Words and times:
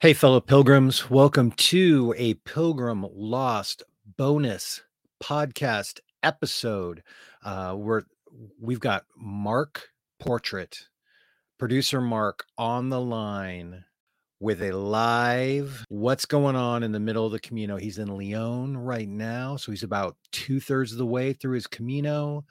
Hey, 0.00 0.14
fellow 0.14 0.38
pilgrims, 0.38 1.10
welcome 1.10 1.50
to 1.50 2.14
a 2.16 2.34
Pilgrim 2.34 3.04
Lost 3.12 3.82
bonus 4.16 4.82
podcast 5.20 5.98
episode. 6.22 7.02
Uh, 7.42 7.74
where 7.74 8.06
we've 8.60 8.78
got 8.78 9.06
Mark 9.16 9.88
Portrait, 10.20 10.86
producer 11.58 12.00
Mark, 12.00 12.44
on 12.56 12.90
the 12.90 13.00
line 13.00 13.86
with 14.38 14.62
a 14.62 14.70
live 14.70 15.84
what's 15.88 16.26
going 16.26 16.54
on 16.54 16.84
in 16.84 16.92
the 16.92 17.00
middle 17.00 17.26
of 17.26 17.32
the 17.32 17.40
Camino. 17.40 17.76
He's 17.76 17.98
in 17.98 18.16
Leon 18.16 18.76
right 18.76 19.08
now, 19.08 19.56
so 19.56 19.72
he's 19.72 19.82
about 19.82 20.16
two 20.30 20.60
thirds 20.60 20.92
of 20.92 20.98
the 20.98 21.06
way 21.06 21.32
through 21.32 21.56
his 21.56 21.66
Camino. 21.66 22.44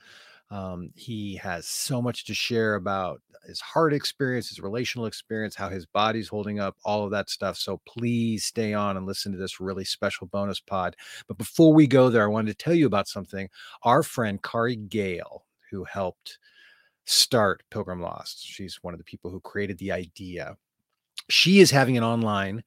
Um, 0.50 0.90
he 0.94 1.36
has 1.36 1.66
so 1.66 2.00
much 2.00 2.24
to 2.24 2.34
share 2.34 2.76
about 2.76 3.20
his 3.46 3.60
heart 3.60 3.92
experience, 3.92 4.48
his 4.48 4.60
relational 4.60 5.06
experience, 5.06 5.54
how 5.54 5.68
his 5.68 5.86
body's 5.86 6.28
holding 6.28 6.58
up, 6.58 6.76
all 6.84 7.04
of 7.04 7.10
that 7.10 7.30
stuff. 7.30 7.56
So 7.56 7.80
please 7.86 8.44
stay 8.44 8.74
on 8.74 8.96
and 8.96 9.06
listen 9.06 9.32
to 9.32 9.38
this 9.38 9.60
really 9.60 9.84
special 9.84 10.26
bonus 10.26 10.60
pod. 10.60 10.96
But 11.26 11.38
before 11.38 11.72
we 11.72 11.86
go 11.86 12.10
there, 12.10 12.24
I 12.24 12.28
wanted 12.28 12.56
to 12.56 12.64
tell 12.64 12.74
you 12.74 12.86
about 12.86 13.08
something. 13.08 13.48
Our 13.82 14.02
friend 14.02 14.42
Kari 14.42 14.76
Gale, 14.76 15.44
who 15.70 15.84
helped 15.84 16.38
start 17.04 17.62
Pilgrim 17.70 18.00
Lost, 18.00 18.44
she's 18.44 18.82
one 18.82 18.94
of 18.94 18.98
the 18.98 19.04
people 19.04 19.30
who 19.30 19.40
created 19.40 19.78
the 19.78 19.92
idea. 19.92 20.56
She 21.28 21.60
is 21.60 21.70
having 21.70 21.96
an 21.96 22.04
online 22.04 22.64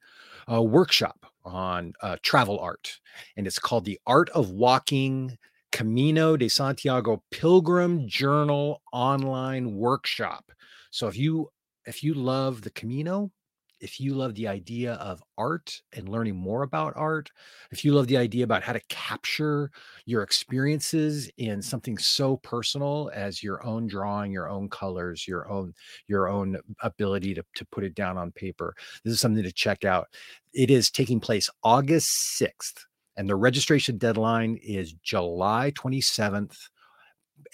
uh, 0.50 0.62
workshop 0.62 1.26
on 1.44 1.94
uh, 2.00 2.16
travel 2.22 2.58
art, 2.60 3.00
and 3.36 3.46
it's 3.46 3.58
called 3.58 3.84
The 3.84 4.00
Art 4.06 4.30
of 4.30 4.50
Walking 4.50 5.36
Camino 5.72 6.36
de 6.36 6.48
Santiago 6.48 7.22
Pilgrim 7.30 8.06
Journal 8.06 8.80
online 8.92 9.74
workshop. 9.74 10.52
So 10.90 11.08
if 11.08 11.16
you 11.16 11.50
if 11.86 12.04
you 12.04 12.14
love 12.14 12.62
the 12.62 12.70
Camino, 12.70 13.32
if 13.80 13.98
you 13.98 14.14
love 14.14 14.34
the 14.36 14.46
idea 14.46 14.92
of 14.94 15.22
art 15.36 15.82
and 15.94 16.08
learning 16.08 16.36
more 16.36 16.62
about 16.62 16.92
art, 16.94 17.30
if 17.72 17.84
you 17.84 17.92
love 17.92 18.06
the 18.06 18.16
idea 18.16 18.44
about 18.44 18.62
how 18.62 18.72
to 18.72 18.80
capture 18.88 19.70
your 20.04 20.22
experiences 20.22 21.28
in 21.38 21.60
something 21.60 21.98
so 21.98 22.36
personal 22.36 23.10
as 23.12 23.42
your 23.42 23.64
own 23.66 23.88
drawing, 23.88 24.30
your 24.30 24.48
own 24.48 24.68
colors, 24.68 25.26
your 25.26 25.50
own 25.50 25.72
your 26.06 26.28
own 26.28 26.58
ability 26.82 27.34
to, 27.34 27.42
to 27.56 27.64
put 27.72 27.82
it 27.82 27.94
down 27.94 28.18
on 28.18 28.30
paper, 28.30 28.74
this 29.04 29.14
is 29.14 29.20
something 29.20 29.42
to 29.42 29.52
check 29.52 29.84
out. 29.84 30.06
It 30.52 30.70
is 30.70 30.90
taking 30.90 31.18
place 31.18 31.50
August 31.64 32.38
6th 32.40 32.84
and 33.16 33.28
the 33.28 33.36
registration 33.36 33.98
deadline 33.98 34.58
is 34.62 34.94
July 34.94 35.72
27th. 35.74 36.56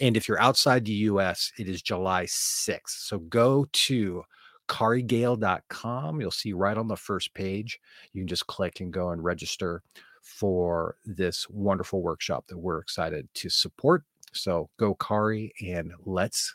And 0.00 0.16
if 0.16 0.28
you're 0.28 0.40
outside 0.40 0.84
the 0.84 0.92
US, 0.92 1.52
it 1.58 1.68
is 1.68 1.82
July 1.82 2.24
6th. 2.24 2.80
So 2.86 3.18
go 3.18 3.66
to 3.72 4.22
carigale.com. 4.68 6.20
You'll 6.20 6.30
see 6.30 6.52
right 6.52 6.76
on 6.76 6.88
the 6.88 6.96
first 6.96 7.34
page. 7.34 7.80
You 8.12 8.20
can 8.20 8.28
just 8.28 8.46
click 8.46 8.80
and 8.80 8.92
go 8.92 9.10
and 9.10 9.24
register 9.24 9.82
for 10.22 10.96
this 11.04 11.48
wonderful 11.48 12.02
workshop 12.02 12.46
that 12.48 12.58
we're 12.58 12.78
excited 12.78 13.28
to 13.34 13.48
support. 13.48 14.04
So 14.32 14.68
go, 14.78 14.94
Kari, 14.94 15.52
and 15.66 15.92
let's 16.04 16.54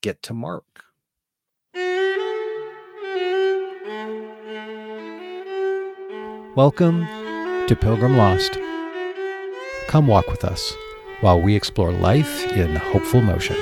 get 0.00 0.22
to 0.22 0.34
Mark. 0.34 0.64
Welcome 6.56 7.06
to 7.70 7.76
Pilgrim 7.76 8.16
Lost. 8.16 8.58
Come 9.86 10.08
walk 10.08 10.26
with 10.26 10.42
us 10.42 10.74
while 11.20 11.40
we 11.40 11.54
explore 11.54 11.92
life 11.92 12.44
in 12.56 12.74
hopeful 12.74 13.20
motion. 13.22 13.56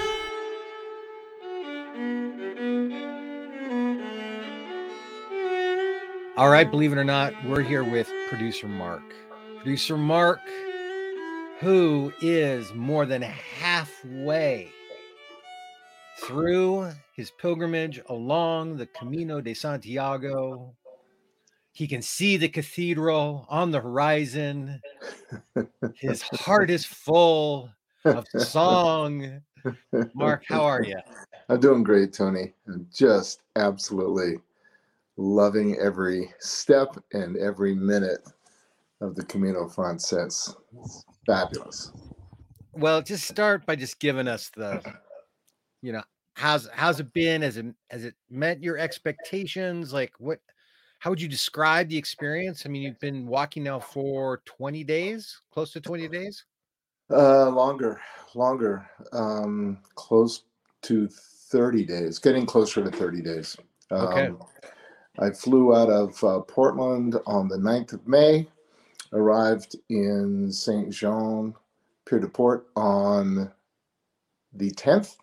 All 6.39 6.49
right, 6.49 6.71
believe 6.71 6.91
it 6.91 6.97
or 6.97 7.05
not, 7.05 7.35
we're 7.45 7.61
here 7.61 7.85
with 7.85 8.11
producer 8.31 8.67
Mark. 8.67 9.03
Producer 9.59 9.99
Mark, 9.99 10.41
who 11.61 12.11
is 12.23 12.73
more 12.73 13.05
than 13.05 13.21
halfway 13.21 14.71
through 16.23 16.93
his 17.13 17.31
pilgrimage 17.33 18.01
along 18.09 18.79
the 18.79 18.87
Camino 18.87 19.43
de 19.43 19.53
Santiago 19.53 20.75
he 21.79 21.87
can 21.87 22.03
see 22.03 22.37
the 22.37 22.49
cathedral 22.49 23.47
on 23.49 23.71
the 23.71 23.81
horizon. 23.81 24.81
His 25.95 26.23
heart 26.23 26.71
is 26.71 26.85
full 26.85 27.71
of 28.05 28.27
song. 28.37 29.41
Mark, 30.13 30.43
how 30.49 30.63
are 30.63 30.83
you? 30.83 30.99
I'm 31.49 31.61
doing 31.61 31.85
great, 31.85 32.13
Tony. 32.13 32.53
I'm 32.67 32.89
just 32.93 33.43
absolutely 33.55 34.39
loving 35.17 35.79
every 35.79 36.35
step 36.41 36.97
and 37.13 37.37
every 37.37 37.77
minute 37.77 38.29
of 39.01 39.15
the 39.15 39.25
Camino 39.27 39.69
Frances. 39.69 40.57
It's 40.81 41.05
fabulous. 41.27 41.93
Well, 42.73 43.03
just 43.03 43.29
start 43.29 43.65
by 43.67 43.77
just 43.77 44.01
giving 44.01 44.27
us 44.27 44.51
the, 44.57 44.83
you 45.83 45.93
know, 45.93 46.03
how's 46.35 46.69
how's 46.73 46.99
it 46.99 47.13
been? 47.13 47.43
Has 47.43 47.57
it 47.57 47.67
has 47.91 48.05
it 48.05 48.17
met 48.29 48.61
your 48.65 48.79
expectations? 48.79 49.93
Like 49.93 50.13
what 50.19 50.41
how 50.99 51.11
would 51.11 51.21
you 51.21 51.29
describe 51.29 51.89
the 51.89 51.97
experience? 51.97 52.65
I 52.67 52.69
mean, 52.69 52.83
you've 52.83 53.01
been 53.01 53.27
walking 53.27 53.63
now 53.63 53.79
for 53.79 54.43
20 54.45 54.83
days, 54.85 55.41
close 55.53 55.73
to 55.73 55.81
20 55.81 56.09
days? 56.09 56.45
Uh, 57.11 57.49
longer, 57.51 58.01
longer, 58.35 58.89
um, 59.13 59.79
close 59.95 60.43
to 60.83 61.09
30 61.09 61.85
days, 61.85 62.19
getting 62.19 62.45
closer 62.45 62.83
to 62.83 62.91
30 62.91 63.23
days. 63.23 63.57
Um, 63.91 64.07
okay. 64.09 64.31
I 65.21 65.31
flew 65.31 65.75
out 65.75 65.89
of 65.89 66.23
uh, 66.23 66.41
Portland 66.41 67.17
on 67.27 67.49
the 67.49 67.57
9th 67.57 67.95
of 67.95 68.07
May, 68.07 68.47
arrived 69.13 69.77
in 69.89 70.53
Saint 70.53 70.93
Jean 70.93 71.55
Pied 72.09 72.21
de 72.21 72.29
Port 72.29 72.67
on 72.77 73.51
the 74.53 74.71
10th. 74.73 75.17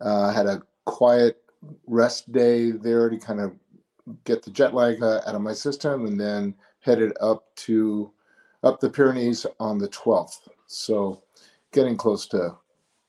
Uh, 0.00 0.32
had 0.32 0.46
a 0.46 0.62
quiet 0.84 1.42
rest 1.86 2.30
day 2.32 2.70
there 2.70 3.10
to 3.10 3.18
kind 3.18 3.40
of 3.40 3.52
get 4.24 4.42
the 4.42 4.50
jet 4.50 4.74
lag 4.74 5.02
uh, 5.02 5.20
out 5.26 5.34
of 5.34 5.42
my 5.42 5.52
system, 5.52 6.06
and 6.06 6.20
then 6.20 6.54
headed 6.80 7.12
up 7.20 7.54
to 7.56 8.12
up 8.62 8.80
the 8.80 8.90
Pyrenees 8.90 9.46
on 9.58 9.78
the 9.78 9.88
12th. 9.88 10.48
So 10.66 11.22
getting 11.72 11.96
close 11.96 12.26
to 12.28 12.56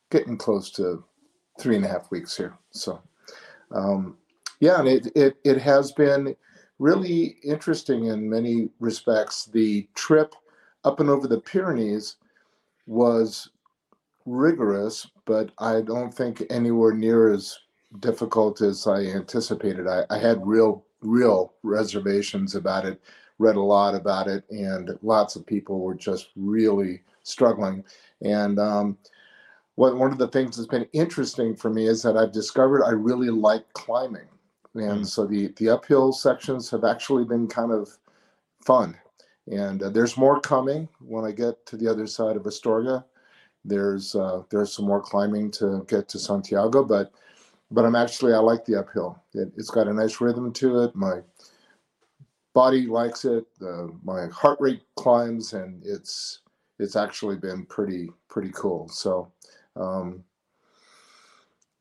getting 0.09 0.37
close 0.37 0.71
to 0.71 1.03
three 1.59 1.75
and 1.75 1.85
a 1.85 1.87
half 1.87 2.11
weeks 2.11 2.35
here. 2.35 2.57
So 2.71 3.01
um, 3.73 4.17
yeah, 4.59 4.79
and 4.79 4.87
it, 4.87 5.07
it 5.15 5.37
it 5.43 5.57
has 5.59 5.91
been 5.91 6.35
really 6.79 7.37
interesting 7.43 8.05
in 8.07 8.29
many 8.29 8.69
respects. 8.79 9.45
The 9.45 9.87
trip 9.95 10.33
up 10.83 10.99
and 10.99 11.09
over 11.09 11.27
the 11.27 11.39
Pyrenees 11.39 12.15
was 12.87 13.49
rigorous, 14.25 15.07
but 15.25 15.51
I 15.59 15.81
don't 15.81 16.13
think 16.13 16.43
anywhere 16.49 16.93
near 16.93 17.31
as 17.31 17.57
difficult 17.99 18.61
as 18.61 18.87
I 18.87 19.01
anticipated. 19.01 19.87
I, 19.87 20.03
I 20.09 20.17
had 20.17 20.45
real 20.45 20.85
real 21.01 21.53
reservations 21.63 22.55
about 22.55 22.85
it, 22.85 23.01
read 23.39 23.55
a 23.55 23.61
lot 23.61 23.95
about 23.95 24.27
it, 24.27 24.43
and 24.49 24.97
lots 25.01 25.35
of 25.35 25.45
people 25.45 25.79
were 25.79 25.95
just 25.95 26.29
really 26.35 27.01
struggling. 27.23 27.83
And 28.21 28.59
um, 28.59 28.97
what, 29.75 29.97
one 29.97 30.11
of 30.11 30.17
the 30.17 30.27
things 30.27 30.57
that's 30.57 30.67
been 30.67 30.87
interesting 30.93 31.55
for 31.55 31.69
me 31.69 31.87
is 31.87 32.01
that 32.03 32.17
I've 32.17 32.31
discovered 32.31 32.83
I 32.83 32.91
really 32.91 33.29
like 33.29 33.71
climbing. 33.73 34.27
And 34.75 35.01
mm. 35.01 35.07
so 35.07 35.25
the, 35.25 35.47
the 35.57 35.69
uphill 35.69 36.13
sections 36.13 36.69
have 36.69 36.83
actually 36.83 37.25
been 37.25 37.47
kind 37.47 37.71
of 37.71 37.89
fun. 38.63 38.97
And 39.51 39.81
uh, 39.83 39.89
there's 39.89 40.17
more 40.17 40.39
coming 40.39 40.87
when 40.99 41.25
I 41.25 41.31
get 41.31 41.65
to 41.65 41.77
the 41.77 41.87
other 41.87 42.07
side 42.07 42.35
of 42.35 42.43
Astorga. 42.43 43.03
There's 43.65 44.15
uh, 44.15 44.41
there's 44.49 44.73
some 44.73 44.85
more 44.85 45.01
climbing 45.01 45.51
to 45.51 45.85
get 45.87 46.07
to 46.09 46.19
Santiago, 46.19 46.83
but 46.83 47.11
but 47.71 47.85
I'm 47.85 47.95
actually 47.95 48.33
I 48.33 48.37
like 48.37 48.65
the 48.65 48.79
uphill. 48.79 49.21
It, 49.33 49.51
has 49.55 49.69
got 49.69 49.87
a 49.87 49.93
nice 49.93 50.21
rhythm 50.21 50.51
to 50.53 50.83
it. 50.83 50.95
My 50.95 51.21
body 52.53 52.85
likes 52.85 53.25
it. 53.25 53.45
Uh, 53.61 53.87
my 54.03 54.27
heart 54.27 54.59
rate 54.59 54.83
climbs, 54.95 55.53
and 55.53 55.81
it's 55.85 56.41
it's 56.79 56.95
actually 56.95 57.37
been 57.37 57.65
pretty 57.65 58.09
pretty 58.27 58.51
cool. 58.53 58.89
So, 58.89 59.31
um, 59.75 60.23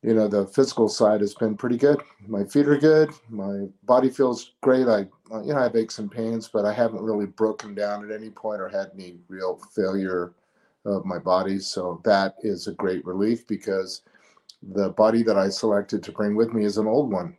you 0.02 0.14
know, 0.14 0.28
the 0.28 0.46
physical 0.46 0.88
side 0.88 1.20
has 1.20 1.34
been 1.34 1.56
pretty 1.56 1.76
good. 1.76 2.00
My 2.26 2.44
feet 2.44 2.68
are 2.68 2.78
good. 2.78 3.10
My 3.28 3.66
body 3.84 4.08
feels 4.08 4.52
great. 4.62 4.86
I 4.86 5.00
you 5.42 5.52
know 5.52 5.58
I 5.58 5.64
have 5.64 5.76
aches 5.76 5.98
and 5.98 6.10
pains, 6.10 6.48
but 6.48 6.64
I 6.64 6.72
haven't 6.72 7.02
really 7.02 7.26
broken 7.26 7.74
down 7.74 8.08
at 8.08 8.16
any 8.16 8.30
point 8.30 8.60
or 8.60 8.68
had 8.68 8.92
any 8.94 9.18
real 9.28 9.60
failure 9.74 10.34
of 10.84 11.04
my 11.04 11.18
body. 11.18 11.58
So 11.58 12.00
that 12.04 12.36
is 12.42 12.68
a 12.68 12.72
great 12.72 13.04
relief 13.04 13.46
because 13.46 14.02
the 14.62 14.90
body 14.90 15.22
that 15.22 15.38
I 15.38 15.48
selected 15.48 16.02
to 16.02 16.12
bring 16.12 16.36
with 16.36 16.52
me 16.52 16.64
is 16.64 16.78
an 16.78 16.86
old 16.86 17.10
one. 17.10 17.36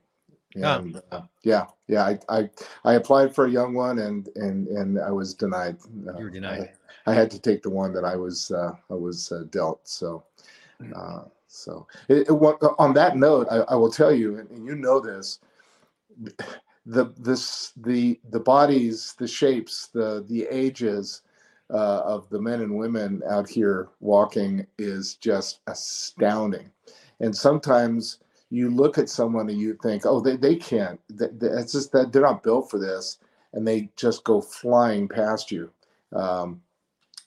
And 0.55 1.01
uh, 1.11 1.21
yeah, 1.43 1.65
yeah, 1.87 2.03
I, 2.03 2.19
I 2.27 2.49
I 2.83 2.93
applied 2.95 3.33
for 3.33 3.45
a 3.45 3.49
young 3.49 3.73
one 3.73 3.99
and 3.99 4.27
and 4.35 4.67
and 4.67 4.99
I 4.99 5.11
was 5.11 5.33
denied. 5.33 5.77
Uh, 6.07 6.17
you 6.17 6.25
were 6.25 6.29
denied. 6.29 6.71
I, 7.05 7.11
I, 7.11 7.13
had 7.13 7.31
to 7.31 7.39
take 7.39 7.63
the 7.63 7.69
one 7.69 7.93
that 7.93 8.03
I 8.03 8.17
was 8.17 8.51
uh, 8.51 8.73
I 8.89 8.93
was 8.93 9.31
uh, 9.31 9.43
dealt. 9.49 9.87
So 9.87 10.25
mm. 10.81 10.91
uh, 10.93 11.29
so 11.47 11.87
it, 12.09 12.27
it, 12.27 12.31
on 12.31 12.93
that 12.95 13.15
note, 13.15 13.47
I, 13.49 13.59
I 13.59 13.75
will 13.75 13.91
tell 13.91 14.13
you, 14.13 14.39
and 14.39 14.65
you 14.65 14.75
know 14.75 14.99
this. 14.99 15.39
the 16.85 17.13
this 17.17 17.71
the 17.77 18.19
the 18.31 18.39
bodies, 18.39 19.15
the 19.17 19.27
shapes, 19.27 19.87
the 19.87 20.25
the 20.27 20.47
ages 20.49 21.21
uh, 21.69 21.99
of 21.99 22.27
the 22.29 22.41
men 22.41 22.61
and 22.61 22.77
women 22.77 23.21
out 23.29 23.47
here 23.47 23.89
walking 23.99 24.65
is 24.77 25.15
just 25.15 25.59
astounding. 25.67 26.69
And 27.21 27.35
sometimes 27.35 28.17
you 28.49 28.69
look 28.69 28.97
at 28.97 29.09
someone 29.09 29.49
and 29.49 29.59
you 29.59 29.77
think, 29.81 30.05
oh, 30.05 30.19
they, 30.19 30.35
they 30.35 30.55
can't. 30.55 30.99
It's 31.09 31.71
just 31.71 31.91
that 31.93 32.11
they're 32.11 32.23
not 32.23 32.43
built 32.43 32.69
for 32.69 32.79
this, 32.79 33.19
and 33.53 33.65
they 33.65 33.89
just 33.95 34.23
go 34.25 34.41
flying 34.41 35.07
past 35.07 35.51
you. 35.51 35.71
Um, 36.13 36.61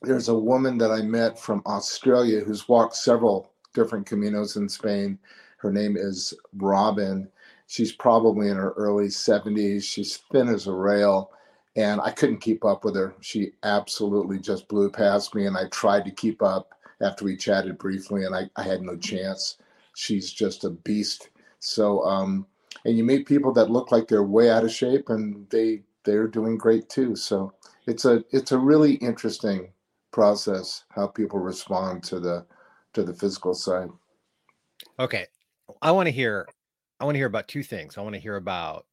there's 0.03 0.29
a 0.29 0.39
woman 0.39 0.77
that 0.79 0.91
I 0.91 1.01
met 1.01 1.39
from 1.39 1.63
Australia 1.65 2.41
who's 2.41 2.69
walked 2.69 2.97
several 2.97 3.53
different 3.73 4.07
caminos 4.07 4.57
in 4.57 4.69
Spain. 4.69 5.19
Her 5.59 5.73
name 5.73 5.97
is 5.97 6.35
Robin. 6.57 7.29
She's 7.69 7.93
probably 7.93 8.49
in 8.49 8.57
her 8.57 8.73
early 8.73 9.07
70s. 9.07 9.83
She's 9.85 10.19
thin 10.31 10.49
as 10.49 10.67
a 10.67 10.73
rail, 10.73 11.31
and 11.77 12.01
I 12.01 12.11
couldn't 12.11 12.39
keep 12.39 12.65
up 12.65 12.85
with 12.85 12.97
her. 12.97 13.15
She 13.21 13.53
absolutely 13.63 14.41
just 14.41 14.69
blew 14.69 14.91
past 14.91 15.35
me, 15.35 15.47
and 15.47 15.57
I 15.57 15.69
tried 15.69 16.05
to 16.05 16.11
keep 16.11 16.43
up 16.43 16.75
after 17.01 17.25
we 17.25 17.37
chatted 17.37 17.79
briefly, 17.79 18.25
and 18.25 18.35
I, 18.35 18.51
I 18.57 18.63
had 18.65 18.83
no 18.83 18.97
chance. 18.97 19.57
She's 19.95 20.33
just 20.33 20.65
a 20.65 20.71
beast. 20.71 21.31
So, 21.61 22.05
um, 22.05 22.47
and 22.85 22.97
you 22.97 23.05
meet 23.05 23.27
people 23.27 23.53
that 23.55 23.71
look 23.71 23.93
like 23.93 24.09
they're 24.09 24.25
way 24.25 24.51
out 24.51 24.65
of 24.65 24.71
shape, 24.71 25.09
and 25.09 25.49
they 25.51 25.83
they're 26.05 26.29
doing 26.29 26.57
great 26.59 26.89
too. 26.89 27.17
So 27.17 27.53
it's 27.87 28.05
a 28.05 28.25
it's 28.31 28.53
a 28.53 28.59
really 28.59 28.95
interesting 28.95 29.73
process 30.11 30.85
how 30.91 31.07
people 31.07 31.39
respond 31.39 32.03
to 32.05 32.21
the 32.21 32.47
to 32.93 33.03
the 33.03 33.15
physical 33.15 33.55
side. 33.55 33.89
Okay. 34.99 35.27
I 35.83 35.91
want 35.91 36.07
to 36.07 36.13
hear 36.13 36.47
I 37.01 37.05
want 37.05 37.15
to 37.15 37.19
hear 37.19 37.27
about 37.27 37.49
two 37.49 37.63
things. 37.63 37.99
I 37.99 38.03
want 38.03 38.15
to 38.15 38.21
hear 38.21 38.37
about 38.37 38.87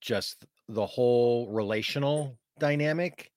just 0.00 0.44
the 0.68 0.86
whole 0.86 1.48
relational 1.50 2.36
dynamic. 2.58 3.30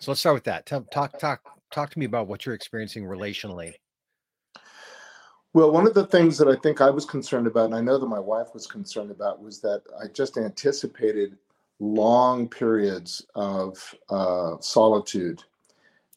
So 0.00 0.10
let's 0.10 0.20
start 0.20 0.34
with 0.34 0.44
that. 0.44 0.66
Talk 0.66 0.90
talk 0.90 1.18
talk 1.18 1.40
talk 1.70 1.90
to 1.90 1.98
me 1.98 2.06
about 2.06 2.26
what 2.26 2.44
you're 2.44 2.54
experiencing 2.54 3.04
relationally. 3.04 3.74
Well, 5.54 5.70
one 5.70 5.86
of 5.86 5.94
the 5.94 6.06
things 6.06 6.38
that 6.38 6.48
I 6.48 6.56
think 6.56 6.80
I 6.80 6.88
was 6.88 7.04
concerned 7.04 7.46
about, 7.46 7.66
and 7.66 7.74
I 7.74 7.80
know 7.80 7.98
that 7.98 8.06
my 8.06 8.18
wife 8.18 8.54
was 8.54 8.66
concerned 8.66 9.10
about, 9.10 9.42
was 9.42 9.60
that 9.60 9.82
I 10.02 10.06
just 10.08 10.38
anticipated 10.38 11.36
long 11.78 12.48
periods 12.48 13.26
of 13.34 13.94
uh, 14.08 14.56
solitude 14.60 15.42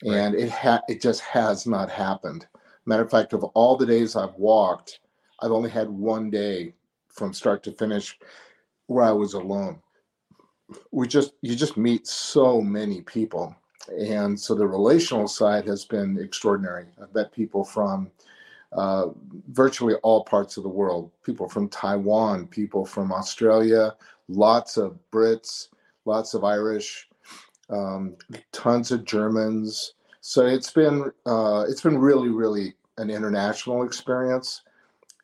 right. 0.03 0.17
and 0.17 0.35
it 0.35 0.49
ha- 0.49 0.81
it 0.87 1.01
just 1.01 1.21
has 1.21 1.65
not 1.65 1.89
happened. 1.89 2.47
Matter 2.85 3.03
of 3.03 3.11
fact, 3.11 3.33
of 3.33 3.43
all 3.43 3.75
the 3.75 3.85
days 3.85 4.15
I've 4.15 4.35
walked, 4.35 4.99
I've 5.41 5.51
only 5.51 5.69
had 5.69 5.89
one 5.89 6.29
day 6.29 6.73
from 7.07 7.33
start 7.33 7.63
to 7.63 7.71
finish 7.71 8.17
where 8.87 9.03
I 9.03 9.11
was 9.11 9.33
alone. 9.33 9.79
We 10.91 11.07
just 11.07 11.33
you 11.41 11.55
just 11.55 11.77
meet 11.77 12.07
so 12.07 12.61
many 12.61 13.01
people, 13.01 13.55
and 13.89 14.39
so 14.39 14.55
the 14.55 14.67
relational 14.67 15.27
side 15.27 15.65
has 15.65 15.85
been 15.85 16.17
extraordinary. 16.19 16.85
I've 17.01 17.13
met 17.13 17.31
people 17.31 17.63
from 17.63 18.11
uh, 18.75 19.07
virtually 19.49 19.95
all 20.03 20.23
parts 20.23 20.57
of 20.57 20.63
the 20.63 20.69
world. 20.69 21.11
People 21.23 21.47
from 21.47 21.69
Taiwan, 21.69 22.47
people 22.47 22.85
from 22.85 23.11
Australia, 23.11 23.95
lots 24.27 24.77
of 24.77 24.99
Brits, 25.11 25.69
lots 26.05 26.33
of 26.33 26.43
Irish, 26.43 27.07
um, 27.69 28.15
tons 28.51 28.91
of 28.91 29.05
Germans. 29.05 29.93
So 30.21 30.45
it's 30.45 30.71
been 30.71 31.11
uh, 31.25 31.65
it's 31.67 31.81
been 31.81 31.97
really 31.97 32.29
really 32.29 32.73
an 32.97 33.09
international 33.09 33.83
experience, 33.83 34.61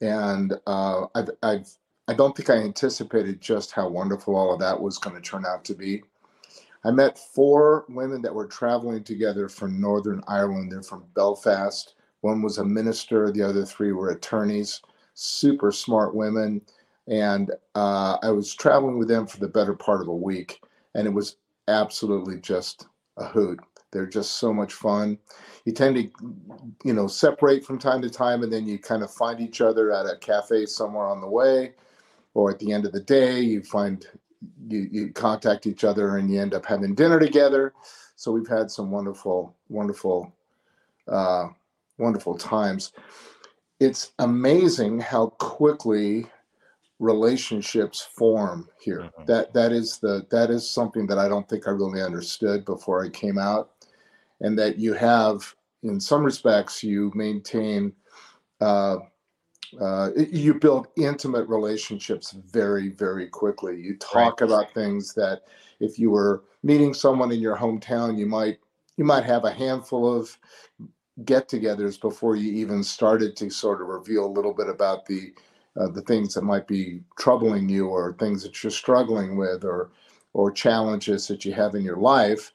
and 0.02 0.54
uh, 0.68 1.08
I've, 1.16 1.30
I've 1.44 1.70
I 2.08 2.14
don't 2.14 2.36
think 2.36 2.50
I 2.50 2.58
anticipated 2.58 3.42
just 3.42 3.72
how 3.72 3.88
wonderful 3.88 4.36
all 4.36 4.54
of 4.54 4.60
that 4.60 4.80
was 4.80 4.98
going 4.98 5.16
to 5.16 5.22
turn 5.22 5.46
out 5.46 5.64
to 5.66 5.74
be. 5.74 6.04
I 6.84 6.92
met 6.92 7.20
four 7.20 7.86
women 7.90 8.22
that 8.24 8.34
were 8.34 8.48
traveling 8.48 9.04
together 9.04 9.48
from 9.48 9.80
Northern 9.80 10.22
Ireland. 10.28 10.72
They're 10.72 10.82
from 10.82 11.04
Belfast. 11.16 11.94
One 12.22 12.42
was 12.42 12.58
a 12.58 12.66
minister. 12.66 13.32
The 13.32 13.44
other 13.44 13.66
three 13.66 13.92
were 13.92 14.12
attorneys. 14.12 14.82
Super 15.14 15.72
smart 15.72 16.16
women, 16.16 16.62
and 17.08 17.52
uh, 17.76 18.18
I 18.24 18.32
was 18.32 18.56
traveling 18.56 18.98
with 18.98 19.10
them 19.10 19.28
for 19.28 19.40
the 19.40 19.48
better 19.48 19.74
part 19.74 20.02
of 20.02 20.08
a 20.08 20.16
week, 20.16 20.62
and 20.96 21.06
it 21.06 21.14
was 21.14 21.36
absolutely 21.68 22.40
just 22.40 22.88
a 23.18 23.26
hoot. 23.26 23.60
They're 23.92 24.08
just 24.08 24.38
so 24.38 24.54
much 24.54 24.74
fun. 24.74 25.18
You 25.66 25.74
tend 25.74 25.96
to, 25.98 26.10
you 26.86 26.94
know, 26.94 27.08
separate 27.08 27.66
from 27.66 27.78
time 27.78 28.02
to 28.02 28.10
time, 28.10 28.42
and 28.42 28.52
then 28.52 28.66
you 28.66 28.80
kind 28.80 29.04
of 29.04 29.14
find 29.14 29.42
each 29.42 29.60
other 29.60 29.92
at 29.92 30.06
a 30.06 30.16
cafe 30.16 30.66
somewhere 30.66 31.06
on 31.06 31.20
the 31.20 31.28
way, 31.28 31.74
or 32.34 32.50
at 32.50 32.60
the 32.60 32.72
end 32.72 32.86
of 32.86 32.94
the 32.94 33.02
day, 33.02 33.42
you 33.42 33.62
find 33.62 34.08
you 34.68 34.88
you 34.92 35.12
contact 35.12 35.68
each 35.68 35.84
other 35.84 36.18
and 36.18 36.32
you 36.32 36.42
end 36.42 36.54
up 36.54 36.66
having 36.66 36.96
dinner 36.96 37.20
together. 37.20 37.74
So 38.16 38.32
we've 38.32 38.48
had 38.48 38.72
some 38.72 38.92
wonderful, 38.92 39.56
wonderful, 39.70 40.32
uh, 41.08 41.48
wonderful 42.02 42.38
times. 42.38 42.92
It's 43.80 44.12
amazing 44.20 45.00
how 45.00 45.28
quickly 45.40 46.28
relationships 47.00 48.02
form 48.02 48.70
here. 48.80 49.02
Mm-hmm. 49.02 49.26
That 49.26 49.54
that 49.54 49.72
is 49.72 49.98
the 49.98 50.26
that 50.30 50.50
is 50.50 50.70
something 50.70 51.08
that 51.08 51.18
I 51.18 51.28
don't 51.28 51.48
think 51.50 51.68
I 51.68 51.72
really 51.72 52.02
understood 52.02 52.64
before 52.66 53.04
I 53.04 53.10
came 53.10 53.38
out, 53.38 53.72
and 54.40 54.58
that 54.60 54.78
you 54.78 54.94
have 54.94 55.56
in 55.84 56.00
some 56.00 56.24
respects 56.24 56.84
you 56.84 57.12
maintain. 57.16 57.94
Uh, 58.60 58.98
uh, 59.80 60.10
you 60.18 60.54
build 60.54 60.88
intimate 60.98 61.48
relationships 61.48 62.32
very, 62.32 62.90
very 62.90 63.26
quickly. 63.26 63.80
You 63.80 63.96
talk 63.96 64.42
right. 64.42 64.50
about 64.50 64.74
things 64.74 65.14
that, 65.14 65.44
if 65.80 65.98
you 65.98 66.12
were 66.12 66.44
meeting 66.62 66.94
someone 66.94 67.32
in 67.32 67.40
your 67.40 67.56
hometown, 67.56 68.18
you 68.18 68.26
might 68.26 68.60
you 68.98 69.06
might 69.06 69.24
have 69.24 69.46
a 69.46 69.52
handful 69.52 70.14
of 70.14 70.38
get-togethers 71.26 72.00
before 72.00 72.36
you 72.36 72.52
even 72.54 72.84
started 72.84 73.36
to 73.36 73.50
sort 73.50 73.82
of 73.82 73.88
reveal 73.88 74.26
a 74.26 74.28
little 74.36 74.54
bit 74.54 74.70
about 74.70 75.06
the 75.06 75.34
uh, 75.80 75.88
the 75.88 76.02
things 76.02 76.34
that 76.34 76.44
might 76.44 76.68
be 76.68 77.02
troubling 77.18 77.70
you 77.70 77.88
or 77.88 78.14
things 78.14 78.44
that 78.44 78.62
you're 78.62 78.72
struggling 78.72 79.38
with 79.38 79.64
or 79.64 79.92
or 80.34 80.52
challenges 80.52 81.28
that 81.28 81.46
you 81.46 81.54
have 81.54 81.76
in 81.76 81.84
your 81.84 81.98
life. 81.98 82.54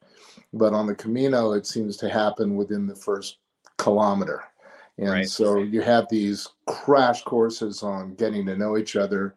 But 0.52 0.72
on 0.72 0.86
the 0.86 0.94
camino 0.94 1.52
it 1.52 1.66
seems 1.66 1.96
to 1.98 2.08
happen 2.08 2.56
within 2.56 2.86
the 2.86 2.94
first 2.94 3.38
kilometer. 3.78 4.44
And 4.98 5.10
right. 5.10 5.28
so 5.28 5.58
you 5.58 5.82
have 5.82 6.08
these 6.08 6.48
crash 6.66 7.22
courses 7.22 7.82
on 7.82 8.14
getting 8.14 8.46
to 8.46 8.56
know 8.56 8.78
each 8.78 8.96
other. 8.96 9.34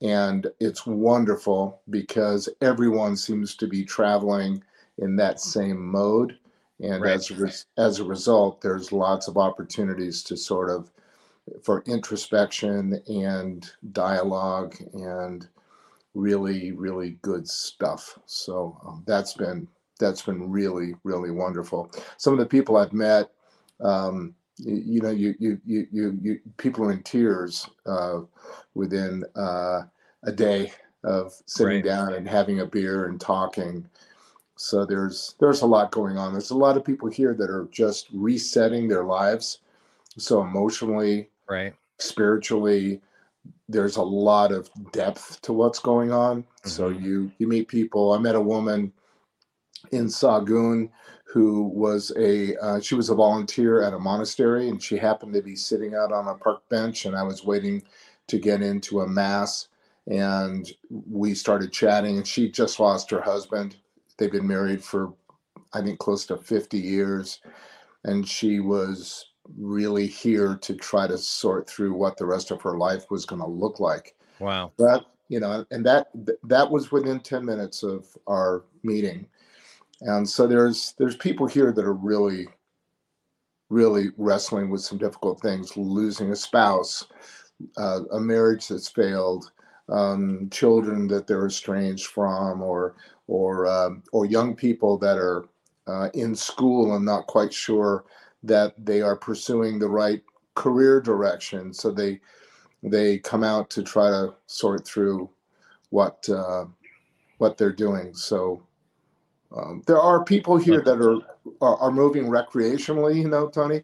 And 0.00 0.46
it's 0.60 0.86
wonderful 0.86 1.80
because 1.90 2.48
everyone 2.62 3.16
seems 3.16 3.54
to 3.56 3.66
be 3.66 3.84
traveling 3.84 4.62
in 4.98 5.16
that 5.16 5.40
same 5.40 5.84
mode 5.84 6.38
and 6.80 7.02
right. 7.02 7.12
as 7.14 7.30
a, 7.30 7.80
as 7.80 8.00
a 8.00 8.04
result 8.04 8.60
there's 8.60 8.92
lots 8.92 9.28
of 9.28 9.36
opportunities 9.36 10.22
to 10.22 10.36
sort 10.36 10.70
of 10.70 10.90
for 11.62 11.82
introspection 11.86 13.00
and 13.06 13.70
dialogue 13.92 14.74
and 14.94 15.48
really 16.14 16.72
really 16.72 17.18
good 17.22 17.46
stuff 17.48 18.18
so 18.26 18.78
um, 18.86 19.02
that's 19.06 19.34
been 19.34 19.68
that's 19.98 20.22
been 20.22 20.50
really 20.50 20.94
really 21.04 21.30
wonderful 21.30 21.90
some 22.16 22.32
of 22.32 22.38
the 22.38 22.46
people 22.46 22.76
i've 22.76 22.92
met 22.92 23.30
um, 23.80 24.34
you, 24.58 24.82
you, 24.86 25.00
know 25.00 25.10
you, 25.10 25.34
you 25.38 25.60
you 25.64 25.86
you 25.90 26.18
you 26.22 26.40
people 26.56 26.84
are 26.84 26.92
in 26.92 27.02
tears 27.02 27.68
uh, 27.86 28.20
within 28.74 29.24
uh, 29.34 29.82
a 30.22 30.32
day 30.32 30.72
of 31.02 31.34
sitting 31.46 31.76
right. 31.76 31.84
down 31.84 32.14
and 32.14 32.28
having 32.28 32.60
a 32.60 32.66
beer 32.66 33.06
and 33.06 33.20
talking 33.20 33.84
so 34.56 34.84
there's 34.84 35.34
there's 35.40 35.62
a 35.62 35.66
lot 35.66 35.90
going 35.90 36.16
on. 36.16 36.32
There's 36.32 36.50
a 36.50 36.56
lot 36.56 36.76
of 36.76 36.84
people 36.84 37.08
here 37.08 37.34
that 37.34 37.50
are 37.50 37.68
just 37.70 38.08
resetting 38.12 38.88
their 38.88 39.04
lives. 39.04 39.60
So 40.16 40.42
emotionally 40.42 41.28
right. 41.48 41.74
spiritually 41.98 43.00
there's 43.68 43.96
a 43.96 44.02
lot 44.02 44.52
of 44.52 44.70
depth 44.92 45.40
to 45.42 45.52
what's 45.52 45.78
going 45.78 46.12
on. 46.12 46.42
Mm-hmm. 46.42 46.68
so 46.68 46.88
you 46.88 47.32
you 47.38 47.48
meet 47.48 47.68
people. 47.68 48.12
I 48.12 48.18
met 48.18 48.36
a 48.36 48.40
woman 48.40 48.92
in 49.90 50.06
Sahagún 50.06 50.90
who 51.34 51.64
was 51.64 52.12
a 52.16 52.56
uh, 52.64 52.80
she 52.80 52.94
was 52.94 53.10
a 53.10 53.14
volunteer 53.14 53.82
at 53.82 53.92
a 53.92 53.98
monastery 53.98 54.68
and 54.68 54.80
she 54.80 54.96
happened 54.96 55.34
to 55.34 55.42
be 55.42 55.56
sitting 55.56 55.92
out 55.92 56.12
on 56.12 56.28
a 56.28 56.34
park 56.34 56.62
bench 56.68 57.06
and 57.06 57.16
i 57.16 57.24
was 57.24 57.44
waiting 57.44 57.82
to 58.28 58.38
get 58.38 58.62
into 58.62 59.00
a 59.00 59.08
mass 59.08 59.66
and 60.06 60.70
we 61.10 61.34
started 61.34 61.72
chatting 61.72 62.18
and 62.18 62.26
she 62.26 62.48
just 62.48 62.78
lost 62.78 63.10
her 63.10 63.20
husband 63.20 63.74
they've 64.16 64.32
been 64.32 64.46
married 64.46 64.82
for 64.82 65.14
i 65.72 65.80
think 65.80 65.98
close 65.98 66.26
to 66.26 66.36
50 66.36 66.78
years 66.78 67.40
and 68.04 68.26
she 68.26 68.60
was 68.60 69.26
really 69.56 70.06
here 70.06 70.56
to 70.56 70.74
try 70.74 71.06
to 71.06 71.18
sort 71.18 71.68
through 71.68 71.94
what 71.94 72.16
the 72.16 72.26
rest 72.26 72.50
of 72.50 72.62
her 72.62 72.76
life 72.76 73.10
was 73.10 73.26
going 73.26 73.40
to 73.40 73.48
look 73.48 73.80
like. 73.80 74.14
Wow. 74.38 74.72
That 74.78 75.04
you 75.28 75.40
know, 75.40 75.64
and 75.70 75.84
that 75.86 76.08
that 76.44 76.70
was 76.70 76.92
within 76.92 77.20
10 77.20 77.44
minutes 77.44 77.82
of 77.82 78.06
our 78.26 78.64
meeting. 78.82 79.26
And 80.02 80.28
so 80.28 80.46
there's 80.46 80.94
there's 80.98 81.16
people 81.16 81.46
here 81.46 81.72
that 81.72 81.84
are 81.84 81.94
really 81.94 82.46
really 83.70 84.08
wrestling 84.18 84.70
with 84.70 84.82
some 84.82 84.98
difficult 84.98 85.40
things, 85.40 85.76
losing 85.76 86.30
a 86.30 86.36
spouse, 86.36 87.06
uh, 87.78 88.00
a 88.12 88.20
marriage 88.20 88.68
that's 88.68 88.88
failed, 88.88 89.50
um, 89.88 90.48
children 90.52 91.08
that 91.08 91.26
they're 91.26 91.46
estranged 91.46 92.06
from, 92.08 92.62
or 92.62 92.94
or 93.26 93.66
um, 93.66 94.02
or 94.12 94.26
young 94.26 94.54
people 94.54 94.98
that 94.98 95.16
are 95.16 95.46
uh, 95.86 96.08
in 96.14 96.34
school 96.34 96.96
and 96.96 97.04
not 97.04 97.26
quite 97.26 97.52
sure 97.52 98.04
that 98.42 98.74
they 98.84 99.00
are 99.00 99.16
pursuing 99.16 99.78
the 99.78 99.88
right 99.88 100.22
career 100.54 101.00
direction. 101.00 101.72
So 101.72 101.90
they 101.90 102.20
they 102.82 103.18
come 103.18 103.44
out 103.44 103.70
to 103.70 103.82
try 103.82 104.10
to 104.10 104.34
sort 104.46 104.86
through 104.86 105.30
what 105.90 106.28
uh, 106.28 106.66
what 107.38 107.56
they're 107.56 107.72
doing. 107.72 108.14
So 108.14 108.62
um, 109.56 109.82
there 109.86 110.00
are 110.00 110.24
people 110.24 110.56
here 110.56 110.82
that 110.82 111.00
are, 111.00 111.18
are, 111.60 111.76
are 111.76 111.90
moving 111.92 112.24
recreationally, 112.24 113.16
you 113.16 113.28
know, 113.28 113.48
Tony, 113.48 113.82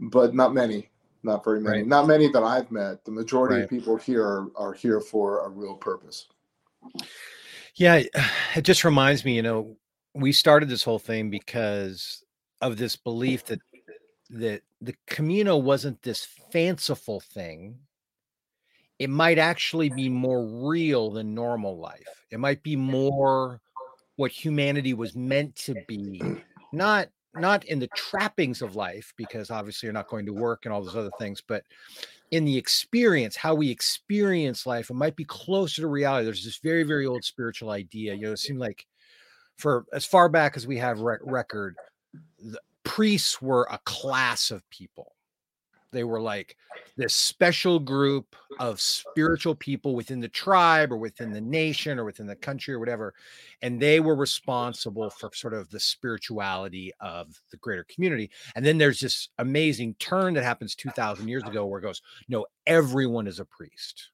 but 0.00 0.34
not 0.34 0.52
many, 0.52 0.90
not 1.22 1.44
very 1.44 1.60
many, 1.60 1.78
right. 1.78 1.86
not 1.86 2.06
many 2.06 2.28
that 2.28 2.42
I've 2.42 2.70
met. 2.70 3.04
The 3.04 3.12
majority 3.12 3.56
right. 3.56 3.64
of 3.64 3.70
people 3.70 3.96
here 3.96 4.24
are, 4.24 4.48
are 4.56 4.72
here 4.72 5.00
for 5.00 5.46
a 5.46 5.48
real 5.48 5.74
purpose. 5.74 6.26
Yeah, 7.76 8.02
it 8.54 8.62
just 8.62 8.84
reminds 8.84 9.24
me, 9.24 9.34
you 9.34 9.42
know, 9.42 9.76
we 10.14 10.32
started 10.32 10.68
this 10.68 10.84
whole 10.84 10.98
thing 10.98 11.30
because 11.30 12.22
of 12.60 12.76
this 12.76 12.96
belief 12.96 13.44
that 13.46 13.60
that 14.30 14.62
the 14.80 14.94
Camino 15.06 15.56
wasn't 15.56 16.00
this 16.02 16.26
fanciful 16.50 17.20
thing. 17.20 17.78
It 18.98 19.10
might 19.10 19.38
actually 19.38 19.90
be 19.90 20.08
more 20.08 20.44
real 20.44 21.10
than 21.10 21.34
normal 21.34 21.78
life. 21.78 22.24
It 22.30 22.38
might 22.38 22.62
be 22.62 22.76
more 22.76 23.60
what 24.16 24.30
humanity 24.30 24.94
was 24.94 25.16
meant 25.16 25.56
to 25.56 25.74
be, 25.88 26.22
not 26.72 27.08
not 27.36 27.64
in 27.64 27.78
the 27.78 27.88
trappings 27.88 28.62
of 28.62 28.76
life, 28.76 29.12
because 29.16 29.50
obviously 29.50 29.86
you're 29.86 29.92
not 29.92 30.08
going 30.08 30.26
to 30.26 30.32
work 30.32 30.64
and 30.64 30.72
all 30.72 30.82
those 30.82 30.96
other 30.96 31.10
things, 31.18 31.42
but 31.46 31.64
in 32.30 32.44
the 32.44 32.56
experience, 32.56 33.36
how 33.36 33.54
we 33.54 33.70
experience 33.70 34.66
life, 34.66 34.90
it 34.90 34.94
might 34.94 35.16
be 35.16 35.24
closer 35.24 35.82
to 35.82 35.88
reality. 35.88 36.24
There's 36.24 36.44
this 36.44 36.58
very, 36.58 36.82
very 36.82 37.06
old 37.06 37.24
spiritual 37.24 37.70
idea. 37.70 38.14
You 38.14 38.22
know, 38.22 38.32
it 38.32 38.38
seemed 38.38 38.58
like 38.58 38.86
for 39.56 39.84
as 39.92 40.04
far 40.04 40.28
back 40.28 40.56
as 40.56 40.66
we 40.66 40.78
have 40.78 41.00
rec- 41.00 41.20
record, 41.22 41.76
the 42.38 42.60
priests 42.82 43.40
were 43.40 43.68
a 43.70 43.78
class 43.84 44.50
of 44.50 44.68
people. 44.70 45.13
They 45.94 46.04
were 46.04 46.20
like 46.20 46.56
this 46.96 47.14
special 47.14 47.78
group 47.78 48.36
of 48.58 48.80
spiritual 48.80 49.54
people 49.54 49.94
within 49.94 50.20
the 50.20 50.28
tribe 50.28 50.92
or 50.92 50.96
within 50.96 51.32
the 51.32 51.40
nation 51.40 51.98
or 51.98 52.04
within 52.04 52.26
the 52.26 52.36
country 52.36 52.74
or 52.74 52.78
whatever. 52.78 53.14
And 53.62 53.80
they 53.80 54.00
were 54.00 54.16
responsible 54.16 55.08
for 55.08 55.30
sort 55.32 55.54
of 55.54 55.70
the 55.70 55.80
spirituality 55.80 56.92
of 57.00 57.40
the 57.50 57.56
greater 57.56 57.84
community. 57.84 58.30
And 58.54 58.66
then 58.66 58.76
there's 58.76 59.00
this 59.00 59.28
amazing 59.38 59.94
turn 59.94 60.34
that 60.34 60.44
happens 60.44 60.74
2000 60.74 61.28
years 61.28 61.44
ago 61.44 61.64
where 61.64 61.78
it 61.78 61.84
goes, 61.84 62.02
no, 62.28 62.44
everyone 62.66 63.26
is 63.26 63.40
a 63.40 63.44
priest. 63.44 64.10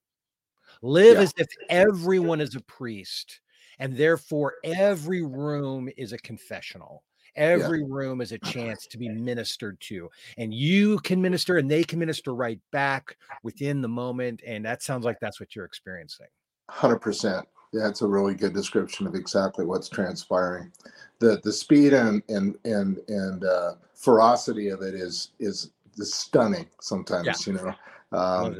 Live 0.82 1.16
yeah. 1.16 1.22
as 1.22 1.34
if 1.36 1.48
everyone 1.68 2.40
is 2.40 2.54
a 2.54 2.60
priest 2.60 3.40
and 3.78 3.96
therefore 3.96 4.54
every 4.62 5.22
room 5.22 5.88
is 5.96 6.12
a 6.12 6.18
confessional 6.18 7.02
every 7.36 7.80
yeah. 7.80 7.86
room 7.88 8.20
is 8.20 8.32
a 8.32 8.38
chance 8.38 8.86
to 8.86 8.98
be 8.98 9.08
ministered 9.08 9.78
to 9.80 10.08
and 10.38 10.52
you 10.52 10.98
can 11.00 11.20
minister 11.20 11.58
and 11.58 11.70
they 11.70 11.84
can 11.84 11.98
minister 11.98 12.34
right 12.34 12.60
back 12.72 13.16
within 13.42 13.80
the 13.80 13.88
moment 13.88 14.40
and 14.46 14.64
that 14.64 14.82
sounds 14.82 15.04
like 15.04 15.18
that's 15.20 15.40
what 15.40 15.54
you're 15.54 15.64
experiencing. 15.64 16.26
100% 16.70 17.44
yeah 17.72 17.88
it's 17.88 18.02
a 18.02 18.06
really 18.06 18.34
good 18.34 18.52
description 18.52 19.06
of 19.06 19.14
exactly 19.14 19.64
what's 19.64 19.88
transpiring. 19.88 20.72
The 21.18 21.40
the 21.44 21.52
speed 21.52 21.92
and 21.92 22.22
and 22.28 22.56
and 22.64 22.98
and 23.08 23.44
uh, 23.44 23.74
ferocity 23.94 24.68
of 24.68 24.82
it 24.82 24.94
is 24.94 25.32
is 25.38 25.70
stunning 25.96 26.66
sometimes 26.80 27.46
yeah. 27.46 27.52
you 27.52 27.58
know? 27.58 28.18
Um, 28.18 28.56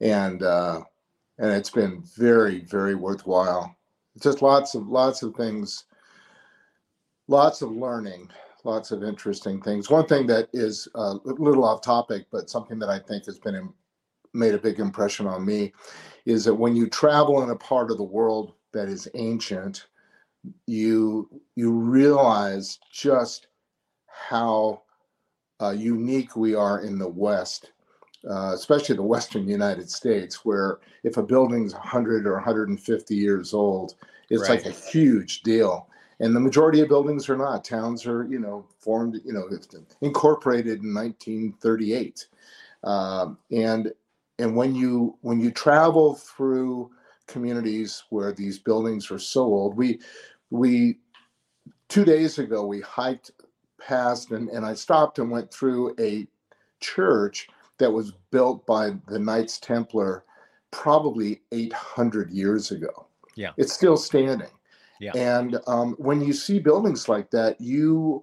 and 0.00 0.42
uh 0.42 0.80
and 1.38 1.52
it's 1.52 1.70
been 1.70 2.02
very 2.16 2.60
very 2.60 2.94
worthwhile. 2.94 3.74
Just 4.20 4.42
lots 4.42 4.74
of 4.74 4.88
lots 4.88 5.22
of 5.22 5.34
things 5.34 5.84
lots 7.30 7.62
of 7.62 7.70
learning 7.70 8.28
lots 8.64 8.90
of 8.90 9.04
interesting 9.04 9.62
things 9.62 9.88
one 9.88 10.06
thing 10.06 10.26
that 10.26 10.48
is 10.52 10.88
a 10.96 11.14
little 11.24 11.64
off 11.64 11.80
topic 11.80 12.26
but 12.30 12.50
something 12.50 12.78
that 12.78 12.90
i 12.90 12.98
think 12.98 13.24
has 13.24 13.38
been 13.38 13.72
made 14.34 14.52
a 14.52 14.58
big 14.58 14.80
impression 14.80 15.26
on 15.26 15.46
me 15.46 15.72
is 16.26 16.44
that 16.44 16.54
when 16.54 16.76
you 16.76 16.88
travel 16.88 17.42
in 17.42 17.50
a 17.50 17.56
part 17.56 17.90
of 17.90 17.96
the 17.96 18.02
world 18.02 18.52
that 18.72 18.88
is 18.88 19.08
ancient 19.14 19.86
you 20.66 21.28
you 21.54 21.70
realize 21.70 22.78
just 22.92 23.46
how 24.06 24.82
uh, 25.62 25.70
unique 25.70 26.36
we 26.36 26.54
are 26.54 26.80
in 26.80 26.98
the 26.98 27.08
west 27.08 27.72
uh, 28.28 28.52
especially 28.54 28.96
the 28.96 29.02
western 29.02 29.48
united 29.48 29.88
states 29.88 30.44
where 30.44 30.80
if 31.04 31.16
a 31.16 31.22
building's 31.22 31.74
100 31.74 32.26
or 32.26 32.34
150 32.34 33.14
years 33.14 33.54
old 33.54 33.94
it's 34.30 34.48
right. 34.48 34.64
like 34.64 34.66
a 34.66 34.90
huge 34.90 35.42
deal 35.42 35.86
and 36.20 36.36
the 36.36 36.40
majority 36.40 36.80
of 36.80 36.88
buildings 36.88 37.28
are 37.28 37.36
not. 37.36 37.64
Towns 37.64 38.06
are, 38.06 38.24
you 38.24 38.38
know, 38.38 38.66
formed, 38.78 39.20
you 39.24 39.32
know, 39.32 39.48
incorporated 40.02 40.82
in 40.82 40.94
1938, 40.94 42.26
um, 42.84 43.38
and 43.50 43.92
and 44.38 44.54
when 44.54 44.74
you 44.74 45.16
when 45.22 45.40
you 45.40 45.50
travel 45.50 46.14
through 46.14 46.90
communities 47.26 48.04
where 48.10 48.32
these 48.32 48.58
buildings 48.58 49.10
are 49.10 49.18
so 49.18 49.42
old, 49.42 49.76
we 49.76 50.00
we 50.50 50.98
two 51.88 52.04
days 52.04 52.38
ago 52.38 52.64
we 52.64 52.80
hiked 52.80 53.30
past 53.80 54.30
and, 54.30 54.48
and 54.50 54.64
I 54.64 54.74
stopped 54.74 55.18
and 55.18 55.30
went 55.30 55.52
through 55.52 55.94
a 55.98 56.26
church 56.80 57.48
that 57.78 57.90
was 57.90 58.12
built 58.30 58.66
by 58.66 58.92
the 59.08 59.18
Knights 59.18 59.58
Templar 59.58 60.24
probably 60.70 61.40
800 61.50 62.30
years 62.30 62.70
ago. 62.70 63.06
Yeah. 63.34 63.52
It's 63.56 63.72
still 63.72 63.96
standing. 63.96 64.48
Yeah. 65.00 65.12
And 65.14 65.58
um, 65.66 65.94
when 65.98 66.20
you 66.20 66.32
see 66.32 66.58
buildings 66.58 67.08
like 67.08 67.30
that, 67.30 67.60
you 67.60 68.22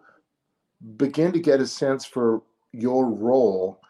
begin 0.96 1.32
to 1.34 1.40
get 1.40 1.60
a 1.60 1.68
sense 1.68 2.06
for 2.06 2.44
your 2.72 3.10
role 3.10 3.82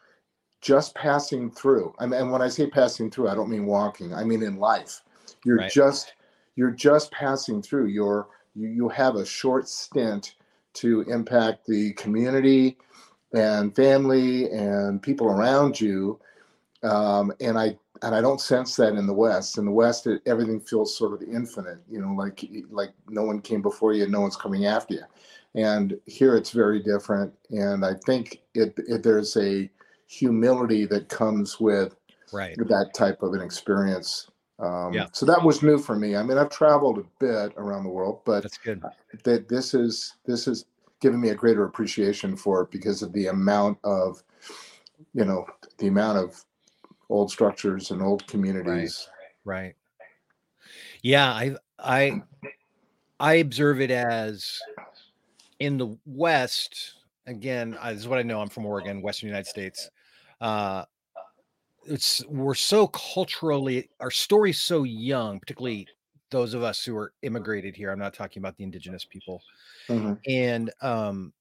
just 0.62 0.96
passing 0.96 1.52
through. 1.52 1.94
I 2.00 2.06
mean, 2.06 2.20
and 2.20 2.32
when 2.32 2.42
I 2.42 2.48
say 2.48 2.66
passing 2.68 3.12
through, 3.12 3.28
I 3.28 3.36
don't 3.36 3.50
mean 3.50 3.66
walking. 3.66 4.14
I 4.14 4.24
mean 4.24 4.42
in 4.42 4.58
life. 4.58 5.02
You're 5.46 5.58
right. 5.58 5.72
just 5.72 6.14
you're 6.56 6.72
just 6.72 7.12
passing 7.12 7.62
through. 7.62 7.88
You're 7.88 8.28
you, 8.56 8.70
you 8.70 8.90
have 8.90 9.16
a 9.16 9.26
short 9.26 9.68
stint 9.68 10.36
to 10.76 11.02
impact 11.02 11.66
the 11.68 11.94
community 11.94 12.78
and 13.34 13.76
family 13.76 14.50
and 14.50 15.02
people 15.02 15.28
around 15.28 15.80
you. 15.80 16.20
Um, 16.84 17.34
and 17.42 17.58
I 17.58 17.78
and 18.02 18.16
I 18.16 18.22
don't 18.22 18.42
sense 18.42 18.76
that 18.78 18.94
in 18.94 19.08
the 19.08 19.14
West. 19.14 19.58
In 19.58 19.66
the 19.66 19.72
West, 19.72 20.08
it, 20.08 20.22
everything 20.26 20.60
feels 20.60 20.98
sort 20.98 21.14
of 21.14 21.28
infinite. 21.28 21.80
You 21.90 22.02
know, 22.02 22.14
like 22.14 22.46
like 22.70 22.92
no 23.10 23.24
one 23.24 23.42
came 23.42 23.62
before 23.62 23.94
you, 23.94 24.04
and 24.04 24.12
no 24.12 24.22
one's 24.22 24.36
coming 24.36 24.66
after 24.66 24.96
you. 24.96 25.04
And 25.56 26.00
here 26.06 26.36
it's 26.36 26.52
very 26.52 26.82
different. 26.82 27.34
And 27.50 27.86
I 27.86 27.94
think 28.06 28.42
it, 28.54 28.74
it 28.78 29.04
there's 29.04 29.36
a 29.38 29.70
humility 30.08 30.86
that 30.86 31.10
comes 31.10 31.60
with 31.60 31.96
right 32.32 32.56
that 32.58 32.92
type 32.94 33.22
of 33.24 33.34
an 33.34 33.42
experience. 33.42 34.30
Um, 34.60 34.94
yeah. 34.94 35.08
So 35.12 35.26
that 35.26 35.44
was 35.44 35.62
new 35.62 35.78
for 35.78 35.96
me. 35.96 36.16
I 36.16 36.24
mean, 36.24 36.38
I've 36.38 36.50
traveled 36.50 36.98
a 36.98 37.04
bit 37.20 37.54
around 37.58 37.84
the 37.84 37.90
world, 37.90 38.22
but 38.26 38.44
that's 38.44 38.58
good. 38.58 38.84
That 39.24 39.50
this 39.50 39.74
is 39.74 40.16
this 40.26 40.48
is 40.48 40.66
giving 41.00 41.22
me 41.22 41.30
a 41.30 41.36
greater 41.36 41.66
appreciation 41.66 42.36
for 42.36 42.62
it 42.62 42.72
because 42.72 43.02
of 43.02 43.14
the 43.14 43.28
amount 43.28 43.78
of, 43.84 44.24
you 45.14 45.26
know, 45.26 45.46
the 45.78 45.88
amount 45.88 46.18
of 46.18 46.44
old 47.10 47.32
structures 47.32 47.92
and 47.92 48.02
old 48.02 48.26
communities. 48.28 49.08
Right. 49.46 49.56
right. 49.56 49.76
Yeah, 51.02 51.32
I 51.32 51.56
I 51.80 52.22
I 53.20 53.34
observe 53.36 53.82
it 53.82 53.92
as 53.92 54.60
in 55.60 55.78
the 55.78 55.98
West. 56.06 56.96
Again, 57.26 57.78
this 57.86 58.00
is 58.00 58.08
what 58.08 58.20
I 58.20 58.24
know. 58.24 58.42
I'm 58.42 58.50
from 58.50 58.66
Oregon, 58.66 59.02
Western 59.02 59.28
United 59.28 59.48
States. 59.48 59.90
Uh, 60.40 60.86
it's 61.86 62.26
we're 62.28 62.56
so 62.56 62.88
culturally 62.88 63.90
our 64.00 64.12
story's 64.12 64.60
so 64.60 64.84
young, 64.84 65.40
particularly 65.40 65.88
those 66.30 66.54
of 66.54 66.64
us 66.64 66.84
who 66.84 66.96
are 66.98 67.14
immigrated 67.22 67.76
here. 67.76 67.92
I'm 67.92 68.00
not 68.00 68.14
talking 68.14 68.42
about 68.42 68.58
the 68.58 68.64
indigenous 68.64 69.06
people, 69.06 69.42
mm-hmm. 69.88 70.14
and 70.28 70.72
um, 70.82 71.34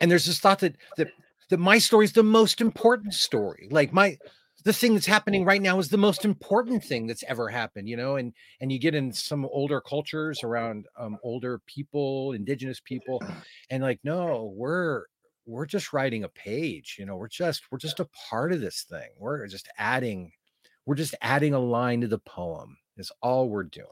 and 0.00 0.10
there's 0.10 0.26
this 0.26 0.40
thought 0.40 0.58
that 0.60 0.76
that 0.96 1.08
that 1.48 1.58
my 1.58 1.78
story 1.78 2.04
is 2.04 2.12
the 2.12 2.22
most 2.22 2.60
important 2.60 3.14
story. 3.14 3.68
Like 3.70 3.92
my 3.92 4.18
the 4.64 4.72
thing 4.72 4.94
that's 4.94 5.06
happening 5.06 5.44
right 5.44 5.62
now 5.62 5.78
is 5.78 5.88
the 5.88 5.96
most 5.96 6.24
important 6.24 6.82
thing 6.84 7.06
that's 7.06 7.24
ever 7.28 7.48
happened 7.48 7.88
you 7.88 7.96
know 7.96 8.16
and 8.16 8.32
and 8.60 8.72
you 8.72 8.78
get 8.78 8.94
in 8.94 9.12
some 9.12 9.46
older 9.46 9.80
cultures 9.80 10.42
around 10.42 10.86
um, 10.98 11.16
older 11.22 11.60
people 11.66 12.32
indigenous 12.32 12.80
people 12.80 13.22
and 13.70 13.82
like 13.82 14.00
no 14.02 14.52
we're 14.56 15.04
we're 15.46 15.64
just 15.64 15.92
writing 15.92 16.24
a 16.24 16.28
page 16.28 16.96
you 16.98 17.06
know 17.06 17.16
we're 17.16 17.28
just 17.28 17.62
we're 17.70 17.78
just 17.78 18.00
a 18.00 18.08
part 18.28 18.52
of 18.52 18.60
this 18.60 18.82
thing. 18.82 19.08
We're 19.18 19.46
just 19.46 19.68
adding 19.78 20.32
we're 20.86 20.94
just 20.94 21.14
adding 21.20 21.54
a 21.54 21.58
line 21.58 22.00
to 22.02 22.08
the 22.08 22.18
poem 22.18 22.76
is 22.96 23.12
all 23.22 23.48
we're 23.48 23.64
doing. 23.64 23.86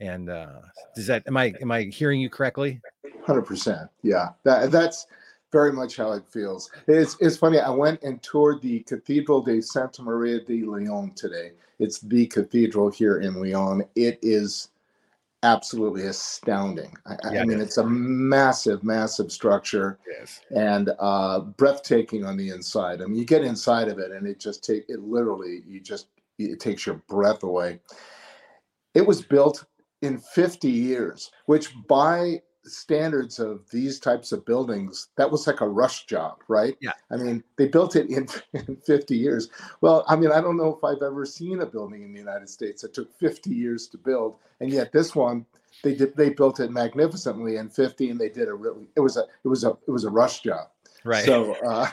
And 0.00 0.30
uh 0.30 0.60
does 0.94 1.06
that 1.06 1.24
am 1.26 1.36
i 1.36 1.52
am 1.60 1.70
i 1.70 1.82
hearing 1.82 2.20
you 2.20 2.30
correctly? 2.30 2.80
100% 3.26 3.88
yeah. 4.02 4.30
That 4.44 4.70
that's 4.70 5.06
very 5.52 5.72
much 5.72 5.96
how 5.96 6.12
it 6.12 6.24
feels. 6.30 6.70
It's, 6.86 7.16
it's 7.20 7.36
funny. 7.36 7.58
I 7.58 7.70
went 7.70 8.02
and 8.02 8.22
toured 8.22 8.62
the 8.62 8.80
Cathedral 8.80 9.42
de 9.42 9.60
Santa 9.60 10.02
Maria 10.02 10.40
de 10.40 10.64
Leon 10.64 11.12
today. 11.14 11.52
it's 11.78 11.98
the 12.00 12.26
cathedral 12.26 12.90
here 12.90 13.18
in 13.18 13.40
Leon. 13.40 13.84
It 13.96 14.18
is 14.22 14.68
absolutely 15.42 16.06
astounding. 16.06 16.94
I, 17.06 17.16
yeah, 17.32 17.40
I 17.40 17.44
mean, 17.44 17.60
it's 17.60 17.78
a 17.78 17.86
massive, 17.86 18.84
massive 18.84 19.32
structure 19.32 19.98
yes. 20.06 20.40
and 20.54 20.90
uh, 20.98 21.40
breathtaking 21.40 22.24
on 22.24 22.36
the 22.36 22.50
inside. 22.50 23.00
I 23.00 23.06
mean, 23.06 23.18
you 23.18 23.24
get 23.24 23.42
inside 23.42 23.88
of 23.88 23.98
it 23.98 24.10
and 24.10 24.26
it 24.26 24.38
just 24.38 24.62
take 24.62 24.84
it 24.88 25.00
literally, 25.00 25.62
you 25.66 25.80
just, 25.80 26.08
it 26.38 26.60
takes 26.60 26.86
your 26.86 26.96
breath 27.08 27.42
away. 27.42 27.80
It 28.94 29.06
was 29.06 29.22
built 29.22 29.64
in 30.02 30.18
50 30.18 30.68
years, 30.68 31.30
which 31.46 31.74
by 31.86 32.42
standards 32.70 33.38
of 33.38 33.68
these 33.70 33.98
types 33.98 34.32
of 34.32 34.44
buildings, 34.44 35.08
that 35.16 35.30
was 35.30 35.46
like 35.46 35.60
a 35.60 35.68
rush 35.68 36.06
job, 36.06 36.38
right? 36.48 36.76
Yeah. 36.80 36.92
I 37.10 37.16
mean, 37.16 37.42
they 37.56 37.68
built 37.68 37.96
it 37.96 38.08
in, 38.10 38.28
in 38.54 38.76
50 38.76 39.16
years. 39.16 39.48
Well, 39.80 40.04
I 40.08 40.16
mean, 40.16 40.32
I 40.32 40.40
don't 40.40 40.56
know 40.56 40.74
if 40.76 40.84
I've 40.84 41.02
ever 41.02 41.26
seen 41.26 41.60
a 41.60 41.66
building 41.66 42.02
in 42.02 42.12
the 42.12 42.18
United 42.18 42.48
States 42.48 42.82
that 42.82 42.94
took 42.94 43.12
50 43.18 43.50
years 43.50 43.86
to 43.88 43.98
build, 43.98 44.36
and 44.60 44.70
yet 44.70 44.92
this 44.92 45.14
one 45.14 45.46
they 45.82 45.94
did 45.94 46.16
they 46.16 46.30
built 46.30 46.60
it 46.60 46.70
magnificently 46.70 47.56
in 47.56 47.68
50 47.68 48.10
and 48.10 48.20
they 48.20 48.28
did 48.28 48.48
a 48.48 48.54
really 48.54 48.88
it 48.96 49.00
was 49.00 49.16
a 49.16 49.24
it 49.44 49.48
was 49.48 49.64
a 49.64 49.70
it 49.86 49.90
was 49.90 50.04
a 50.04 50.10
rush 50.10 50.40
job 50.40 50.68
right 51.04 51.24
so 51.24 51.54
uh 51.66 51.88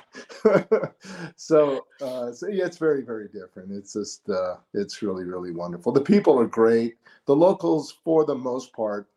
so 1.36 1.86
uh 2.02 2.32
so 2.32 2.48
yeah 2.48 2.66
it's 2.66 2.78
very 2.78 3.02
very 3.02 3.28
different 3.30 3.72
it's 3.72 3.94
just 3.94 4.30
uh 4.30 4.56
it's 4.74 5.02
really 5.02 5.24
really 5.24 5.52
wonderful 5.52 5.92
the 5.92 6.02
people 6.02 6.40
are 6.40 6.48
great 6.48 6.98
the 7.26 7.36
locals 7.36 7.98
for 8.04 8.26
the 8.26 8.36
most 8.36 8.74
part 8.74 9.08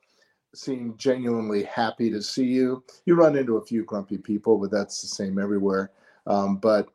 seem 0.55 0.95
genuinely 0.97 1.63
happy 1.63 2.11
to 2.11 2.21
see 2.23 2.45
you 2.45 2.83
you 3.07 3.15
run 3.15 3.37
into 3.37 3.57
a 3.57 3.65
few 3.65 3.85
grumpy 3.85 4.19
people 4.19 4.59
but 4.59 4.71
that's 4.71 5.01
the 5.01 5.09
same 5.09 5.39
everywhere 5.39 5.91
um, 6.27 6.57
but 6.57 6.89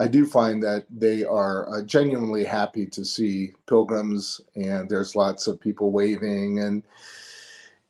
I 0.00 0.08
do 0.08 0.24
find 0.24 0.62
that 0.62 0.86
they 0.90 1.24
are 1.24 1.68
uh, 1.68 1.82
genuinely 1.82 2.42
happy 2.42 2.86
to 2.86 3.04
see 3.04 3.52
pilgrims, 3.66 4.40
and 4.54 4.88
there's 4.88 5.14
lots 5.14 5.46
of 5.46 5.60
people 5.60 5.92
waving 5.92 6.60
and 6.60 6.82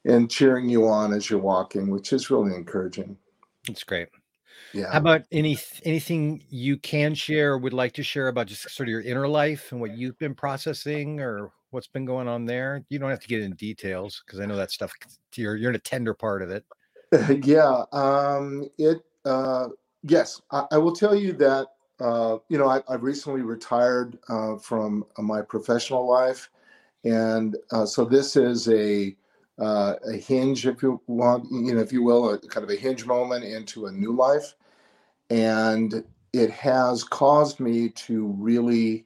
and 0.07 0.31
cheering 0.31 0.69
you 0.69 0.89
on 0.89 1.13
as 1.13 1.29
you're 1.29 1.39
walking, 1.39 1.89
which 1.89 2.13
is 2.13 2.31
really 2.31 2.55
encouraging. 2.55 3.17
It's 3.69 3.85
great. 3.85 4.09
Yeah. 4.73 4.91
How 4.91 4.99
about 4.99 5.23
any 5.31 5.59
anything 5.85 6.43
you 6.49 6.79
can 6.79 7.15
share 7.15 7.53
or 7.53 7.59
would 7.59 7.73
like 7.73 7.93
to 7.95 8.03
share 8.03 8.29
about 8.29 8.47
just 8.47 8.69
sort 8.71 8.89
of 8.89 8.91
your 8.91 9.03
inner 9.03 9.29
life 9.29 9.71
and 9.71 9.81
what 9.81 9.97
you've 9.97 10.19
been 10.19 10.35
processing 10.35 11.21
or 11.21 11.53
what's 11.71 11.87
been 11.87 12.05
going 12.05 12.29
on 12.29 12.45
there? 12.45 12.85
You 12.89 12.99
don't 12.99 13.11
have 13.11 13.21
to 13.21 13.29
get 13.29 13.43
in 13.43 13.53
details 13.55 14.23
because 14.25 14.41
I 14.41 14.47
know 14.47 14.57
that 14.57 14.71
stuff 14.71 14.93
you're 15.35 15.57
you're 15.57 15.71
in 15.71 15.77
a 15.77 15.81
tender 15.81 16.15
part 16.15 16.43
of 16.43 16.51
it. 16.51 16.65
yeah. 17.45 17.85
Um 17.93 18.69
it 18.79 18.99
uh 19.25 19.69
yes, 20.03 20.41
I, 20.51 20.67
I 20.73 20.79
will 20.79 20.95
tell 20.95 21.15
you 21.15 21.33
that 21.35 21.67
uh, 22.01 22.39
you 22.49 22.59
know, 22.59 22.69
I, 22.69 22.83
I 22.89 22.95
recently 22.95 23.43
retired 23.43 24.19
uh, 24.29 24.57
from 24.57 25.05
uh, 25.19 25.23
my 25.23 25.43
professional 25.43 26.09
life, 26.09 26.51
and 27.05 27.57
uh, 27.73 27.85
so 27.85 28.05
this 28.05 28.37
is 28.37 28.69
a 28.69 29.15
uh, 29.59 29.97
a 30.09 30.17
hinge, 30.17 30.67
if 30.67 30.83
you 30.83 30.99
want, 31.07 31.45
you 31.51 31.75
know, 31.75 31.81
if 31.81 31.93
you 31.93 32.03
will, 32.03 32.31
a 32.31 32.39
kind 32.39 32.65
of 32.65 32.71
a 32.71 32.77
hinge 32.77 33.05
moment 33.05 33.45
into 33.45 33.87
a 33.87 33.93
new 33.93 34.13
life, 34.13 34.55
and 35.29 36.03
it 36.33 36.51
has 36.51 37.05
caused 37.05 37.61
me 37.61 37.91
to 37.91 38.29
really 38.39 39.05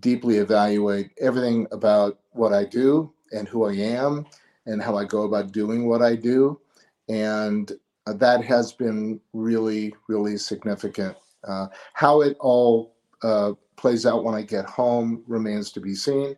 deeply 0.00 0.36
evaluate 0.36 1.10
everything 1.20 1.66
about 1.72 2.18
what 2.32 2.52
I 2.52 2.64
do 2.64 3.12
and 3.32 3.48
who 3.48 3.64
I 3.64 3.74
am 3.74 4.26
and 4.66 4.82
how 4.82 4.96
I 4.96 5.04
go 5.04 5.22
about 5.22 5.52
doing 5.52 5.88
what 5.88 6.02
I 6.02 6.14
do, 6.16 6.60
and 7.08 7.72
that 8.06 8.44
has 8.44 8.72
been 8.72 9.20
really, 9.32 9.94
really 10.08 10.36
significant. 10.36 11.16
Uh, 11.44 11.68
how 11.94 12.20
it 12.20 12.36
all 12.40 12.94
uh, 13.22 13.52
plays 13.76 14.04
out 14.04 14.24
when 14.24 14.34
I 14.34 14.42
get 14.42 14.66
home 14.66 15.22
remains 15.26 15.72
to 15.72 15.80
be 15.80 15.94
seen. 15.94 16.36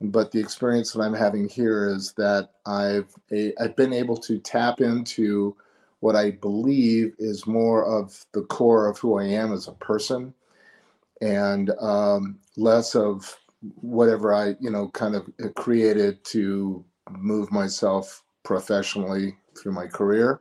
But 0.00 0.30
the 0.30 0.38
experience 0.38 0.92
that 0.92 1.00
I'm 1.00 1.14
having 1.14 1.48
here 1.48 1.88
is 1.88 2.12
that 2.12 2.50
I've 2.66 3.12
a, 3.32 3.52
I've 3.58 3.76
been 3.76 3.92
able 3.92 4.16
to 4.18 4.38
tap 4.38 4.80
into 4.80 5.56
what 6.00 6.14
I 6.14 6.32
believe 6.32 7.14
is 7.18 7.46
more 7.46 7.84
of 7.84 8.24
the 8.32 8.42
core 8.42 8.88
of 8.88 8.98
who 8.98 9.18
I 9.18 9.24
am 9.24 9.52
as 9.52 9.68
a 9.68 9.72
person, 9.72 10.34
and 11.20 11.70
um, 11.80 12.38
less 12.56 12.94
of 12.94 13.36
whatever 13.80 14.34
I 14.34 14.54
you 14.60 14.70
know 14.70 14.88
kind 14.90 15.14
of 15.14 15.28
created 15.54 16.24
to 16.26 16.84
move 17.10 17.50
myself 17.50 18.22
professionally 18.44 19.36
through 19.56 19.72
my 19.72 19.86
career, 19.86 20.40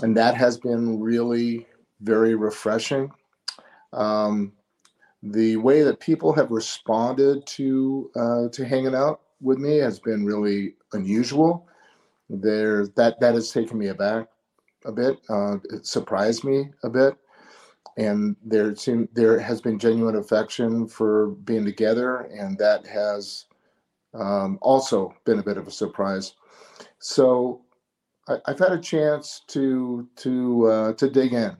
and 0.00 0.16
that 0.16 0.34
has 0.34 0.58
been 0.58 1.00
really 1.00 1.66
very 2.00 2.34
refreshing. 2.34 3.10
Um, 3.92 4.52
the 5.22 5.56
way 5.56 5.82
that 5.82 6.00
people 6.00 6.32
have 6.34 6.50
responded 6.50 7.46
to 7.46 8.10
uh, 8.16 8.48
to 8.50 8.64
hanging 8.64 8.94
out 8.94 9.20
with 9.40 9.58
me 9.58 9.78
has 9.78 9.98
been 9.98 10.24
really 10.24 10.74
unusual. 10.92 11.66
There, 12.28 12.88
that 12.96 13.20
that 13.20 13.34
has 13.34 13.52
taken 13.52 13.78
me 13.78 13.88
aback 13.88 14.28
a 14.84 14.92
bit. 14.92 15.18
Uh, 15.28 15.56
it 15.70 15.86
surprised 15.86 16.44
me 16.44 16.70
a 16.82 16.90
bit, 16.90 17.16
and 17.96 18.36
there 18.44 18.74
seem, 18.76 19.08
there 19.14 19.38
has 19.38 19.60
been 19.60 19.78
genuine 19.78 20.16
affection 20.16 20.86
for 20.86 21.28
being 21.28 21.64
together, 21.64 22.28
and 22.32 22.58
that 22.58 22.86
has 22.86 23.46
um, 24.14 24.58
also 24.62 25.14
been 25.24 25.38
a 25.38 25.42
bit 25.42 25.56
of 25.56 25.66
a 25.66 25.70
surprise. 25.70 26.34
So, 26.98 27.62
I, 28.28 28.38
have 28.46 28.58
had 28.58 28.72
a 28.72 28.80
chance 28.80 29.42
to 29.48 30.08
to 30.16 30.66
uh, 30.66 30.92
to 30.94 31.08
dig 31.08 31.32
in 31.32 31.56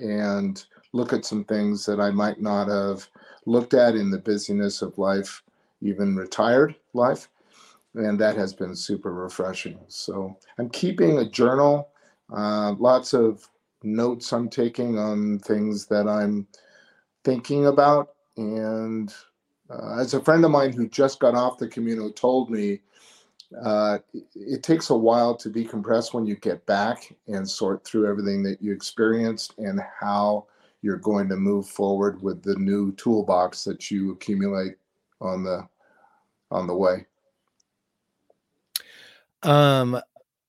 and 0.00 0.64
look 0.92 1.12
at 1.12 1.24
some 1.24 1.44
things 1.44 1.84
that 1.86 2.00
I 2.00 2.10
might 2.10 2.40
not 2.40 2.68
have 2.68 3.08
looked 3.46 3.74
at 3.74 3.94
in 3.94 4.10
the 4.10 4.18
busyness 4.18 4.82
of 4.82 4.98
life, 4.98 5.42
even 5.80 6.16
retired 6.16 6.74
life. 6.94 7.28
And 7.94 8.18
that 8.20 8.36
has 8.36 8.52
been 8.52 8.76
super 8.76 9.12
refreshing. 9.12 9.78
So 9.88 10.36
I'm 10.58 10.68
keeping 10.68 11.18
a 11.18 11.28
journal, 11.28 11.88
uh, 12.34 12.74
lots 12.78 13.14
of 13.14 13.48
notes 13.82 14.32
I'm 14.32 14.48
taking 14.48 14.98
on 14.98 15.38
things 15.40 15.86
that 15.86 16.08
I'm 16.08 16.46
thinking 17.24 17.66
about. 17.66 18.14
And 18.36 19.12
uh, 19.70 19.98
as 19.98 20.14
a 20.14 20.20
friend 20.20 20.44
of 20.44 20.50
mine 20.50 20.72
who 20.72 20.88
just 20.88 21.20
got 21.20 21.34
off 21.34 21.58
the 21.58 21.68
Camino 21.68 22.10
told 22.10 22.50
me, 22.50 22.80
uh, 23.62 23.98
it 24.34 24.62
takes 24.62 24.90
a 24.90 24.96
while 24.96 25.34
to 25.34 25.48
decompress 25.48 26.12
when 26.12 26.26
you 26.26 26.36
get 26.36 26.64
back 26.66 27.14
and 27.28 27.48
sort 27.48 27.84
through 27.84 28.08
everything 28.08 28.42
that 28.42 28.60
you 28.60 28.72
experienced 28.72 29.54
and 29.58 29.80
how 29.98 30.46
you're 30.82 30.98
going 30.98 31.28
to 31.28 31.36
move 31.36 31.66
forward 31.66 32.22
with 32.22 32.42
the 32.42 32.54
new 32.56 32.92
toolbox 32.92 33.64
that 33.64 33.90
you 33.90 34.12
accumulate 34.12 34.74
on 35.20 35.42
the 35.42 35.66
on 36.50 36.66
the 36.66 36.74
way. 36.74 37.04
Um, 39.42 40.00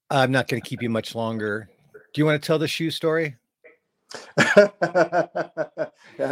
I'm 0.09 0.31
not 0.31 0.47
going 0.47 0.61
to 0.61 0.67
keep 0.67 0.81
you 0.81 0.89
much 0.89 1.15
longer. 1.15 1.69
Do 2.13 2.21
you 2.21 2.25
want 2.25 2.41
to 2.41 2.45
tell 2.45 2.59
the 2.59 2.67
shoe 2.67 2.91
story? 2.91 3.35
I'd 4.37 4.71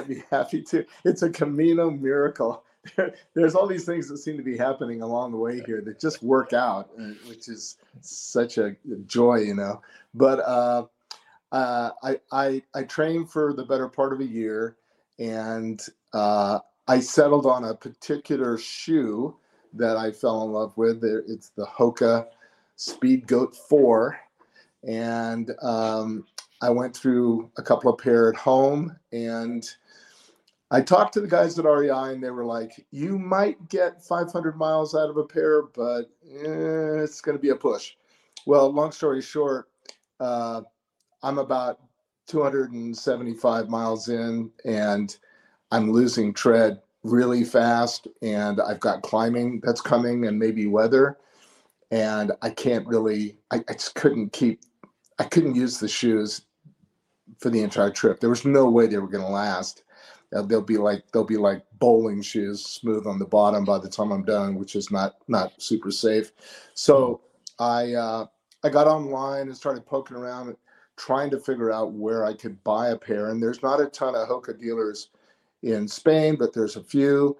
be 0.07 0.23
happy 0.31 0.63
to. 0.63 0.85
It's 1.05 1.21
a 1.21 1.29
Camino 1.29 1.91
miracle. 1.91 2.63
there's 3.33 3.55
all 3.55 3.67
these 3.67 3.85
things 3.85 4.07
that 4.07 4.17
seem 4.17 4.37
to 4.37 4.43
be 4.43 4.57
happening 4.57 5.01
along 5.01 5.31
the 5.31 5.37
way 5.37 5.61
here 5.65 5.81
that 5.81 5.99
just 5.99 6.23
work 6.23 6.53
out, 6.53 6.89
uh, 6.99 7.11
which 7.27 7.47
is 7.47 7.77
such 8.01 8.57
a 8.57 8.75
joy, 9.05 9.37
you 9.37 9.53
know. 9.53 9.81
But 10.13 10.39
uh, 10.39 10.85
uh, 11.51 11.91
I, 12.03 12.19
I 12.31 12.61
I 12.73 12.83
trained 12.83 13.29
for 13.29 13.53
the 13.53 13.65
better 13.65 13.87
part 13.87 14.13
of 14.13 14.21
a 14.21 14.25
year, 14.25 14.77
and 15.19 15.81
uh, 16.13 16.59
I 16.87 16.99
settled 16.99 17.45
on 17.45 17.65
a 17.65 17.75
particular 17.75 18.57
shoe 18.57 19.35
that 19.73 19.97
I 19.97 20.11
fell 20.11 20.43
in 20.43 20.51
love 20.51 20.75
with. 20.77 21.03
It's 21.03 21.49
the 21.49 21.65
Hoka 21.65 22.27
Speed 22.75 23.27
Goat 23.27 23.55
Four, 23.55 24.19
and 24.83 25.51
um, 25.61 26.25
I 26.61 26.69
went 26.69 26.95
through 26.95 27.51
a 27.57 27.63
couple 27.63 27.91
of 27.91 27.99
pair 27.99 28.29
at 28.29 28.35
home 28.35 28.95
and 29.11 29.69
I 30.69 30.81
talked 30.81 31.13
to 31.13 31.21
the 31.21 31.27
guys 31.27 31.57
at 31.57 31.65
REI 31.65 32.13
and 32.13 32.21
they 32.21 32.29
were 32.29 32.45
like, 32.45 32.85
you 32.91 33.17
might 33.17 33.69
get 33.69 34.03
500 34.03 34.57
miles 34.57 34.95
out 34.95 35.09
of 35.09 35.17
a 35.17 35.23
pair, 35.23 35.63
but 35.63 36.09
eh, 36.25 37.03
it's 37.03 37.21
going 37.21 37.37
to 37.37 37.41
be 37.41 37.49
a 37.49 37.55
push. 37.55 37.93
Well, 38.45 38.71
long 38.71 38.91
story 38.91 39.21
short, 39.21 39.69
uh, 40.19 40.61
I'm 41.23 41.37
about 41.37 41.79
275 42.27 43.69
miles 43.69 44.09
in 44.09 44.51
and 44.65 45.15
I'm 45.71 45.91
losing 45.91 46.33
tread 46.33 46.81
really 47.03 47.43
fast. 47.45 48.07
And 48.21 48.59
I've 48.59 48.79
got 48.79 49.03
climbing 49.03 49.61
that's 49.63 49.81
coming 49.81 50.25
and 50.25 50.37
maybe 50.37 50.65
weather. 50.67 51.17
And 51.91 52.31
I 52.41 52.49
can't 52.49 52.85
really, 52.87 53.37
I, 53.51 53.63
I 53.69 53.73
just 53.73 53.95
couldn't 53.95 54.33
keep, 54.33 54.61
I 55.19 55.23
couldn't 55.23 55.55
use 55.55 55.79
the 55.79 55.87
shoes 55.87 56.41
for 57.39 57.49
the 57.49 57.61
entire 57.61 57.91
trip. 57.91 58.19
There 58.19 58.29
was 58.29 58.45
no 58.45 58.69
way 58.69 58.87
they 58.87 58.97
were 58.97 59.07
going 59.07 59.23
to 59.23 59.29
last 59.29 59.83
uh, 60.35 60.41
they'll 60.41 60.61
be 60.61 60.77
like 60.77 61.03
they'll 61.11 61.23
be 61.23 61.37
like 61.37 61.63
bowling 61.79 62.21
shoes, 62.21 62.65
smooth 62.65 63.07
on 63.07 63.19
the 63.19 63.25
bottom 63.25 63.63
by 63.63 63.77
the 63.77 63.89
time 63.89 64.11
I'm 64.11 64.23
done, 64.23 64.55
which 64.55 64.75
is 64.75 64.91
not 64.91 65.15
not 65.27 65.61
super 65.61 65.91
safe. 65.91 66.31
So 66.73 67.21
I 67.59 67.93
uh, 67.93 68.25
I 68.63 68.69
got 68.69 68.87
online 68.87 69.47
and 69.47 69.55
started 69.55 69.85
poking 69.85 70.17
around, 70.17 70.55
trying 70.97 71.29
to 71.29 71.39
figure 71.39 71.71
out 71.71 71.93
where 71.93 72.25
I 72.25 72.33
could 72.33 72.61
buy 72.63 72.89
a 72.89 72.97
pair. 72.97 73.29
And 73.29 73.41
there's 73.41 73.63
not 73.63 73.81
a 73.81 73.85
ton 73.85 74.15
of 74.15 74.27
Hoka 74.27 74.59
dealers 74.59 75.09
in 75.63 75.87
Spain, 75.87 76.35
but 76.37 76.53
there's 76.53 76.75
a 76.75 76.83
few. 76.83 77.37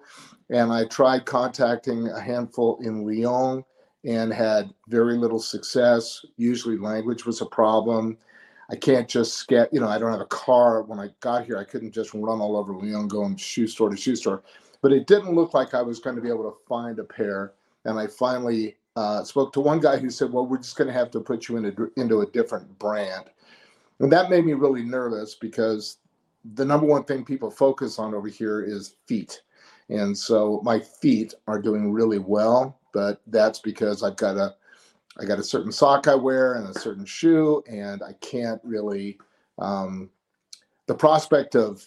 And 0.50 0.72
I 0.72 0.86
tried 0.86 1.26
contacting 1.26 2.08
a 2.08 2.20
handful 2.20 2.78
in 2.80 3.04
Leon 3.04 3.64
and 4.04 4.32
had 4.32 4.70
very 4.88 5.16
little 5.16 5.40
success. 5.40 6.24
Usually, 6.36 6.76
language 6.76 7.26
was 7.26 7.40
a 7.40 7.46
problem. 7.46 8.16
I 8.70 8.76
can't 8.76 9.08
just 9.08 9.48
get, 9.48 9.72
you 9.72 9.80
know, 9.80 9.88
I 9.88 9.98
don't 9.98 10.12
have 10.12 10.20
a 10.20 10.26
car. 10.26 10.82
When 10.82 11.00
I 11.00 11.08
got 11.20 11.46
here, 11.46 11.56
I 11.56 11.64
couldn't 11.64 11.92
just 11.92 12.12
run 12.12 12.40
all 12.40 12.56
over 12.56 12.74
Leon, 12.74 13.08
going 13.08 13.36
shoe 13.36 13.66
store 13.66 13.88
to 13.88 13.96
shoe 13.96 14.16
store. 14.16 14.42
But 14.82 14.92
it 14.92 15.06
didn't 15.06 15.34
look 15.34 15.54
like 15.54 15.74
I 15.74 15.82
was 15.82 15.98
going 15.98 16.16
to 16.16 16.22
be 16.22 16.28
able 16.28 16.44
to 16.44 16.56
find 16.68 16.98
a 16.98 17.04
pair. 17.04 17.54
And 17.84 17.98
I 17.98 18.06
finally 18.06 18.76
uh, 18.98 19.22
spoke 19.22 19.52
to 19.52 19.60
one 19.60 19.78
guy 19.78 19.96
who 19.96 20.10
said, 20.10 20.32
"Well, 20.32 20.46
we're 20.46 20.58
just 20.58 20.76
going 20.76 20.88
to 20.88 20.92
have 20.92 21.10
to 21.12 21.20
put 21.20 21.48
you 21.48 21.56
into 21.96 22.20
a 22.20 22.26
different 22.26 22.78
brand," 22.80 23.26
and 24.00 24.10
that 24.10 24.28
made 24.28 24.44
me 24.44 24.54
really 24.54 24.82
nervous 24.82 25.36
because 25.36 25.98
the 26.54 26.64
number 26.64 26.84
one 26.84 27.04
thing 27.04 27.24
people 27.24 27.48
focus 27.48 28.00
on 28.00 28.12
over 28.12 28.26
here 28.26 28.60
is 28.60 28.96
feet, 29.06 29.42
and 29.88 30.18
so 30.18 30.60
my 30.64 30.80
feet 30.80 31.32
are 31.46 31.62
doing 31.62 31.92
really 31.92 32.18
well, 32.18 32.77
but 32.92 33.20
that's 33.26 33.58
because 33.58 34.02
I've 34.02 34.16
got 34.16 34.36
a 34.36 34.54
I 35.20 35.24
got 35.24 35.38
a 35.38 35.42
certain 35.42 35.72
sock 35.72 36.06
I 36.06 36.14
wear 36.14 36.54
and 36.54 36.68
a 36.68 36.78
certain 36.78 37.04
shoe, 37.04 37.62
and 37.68 38.02
I 38.02 38.12
can't 38.20 38.60
really. 38.64 39.18
Um, 39.58 40.10
the 40.86 40.94
prospect 40.94 41.56
of 41.56 41.86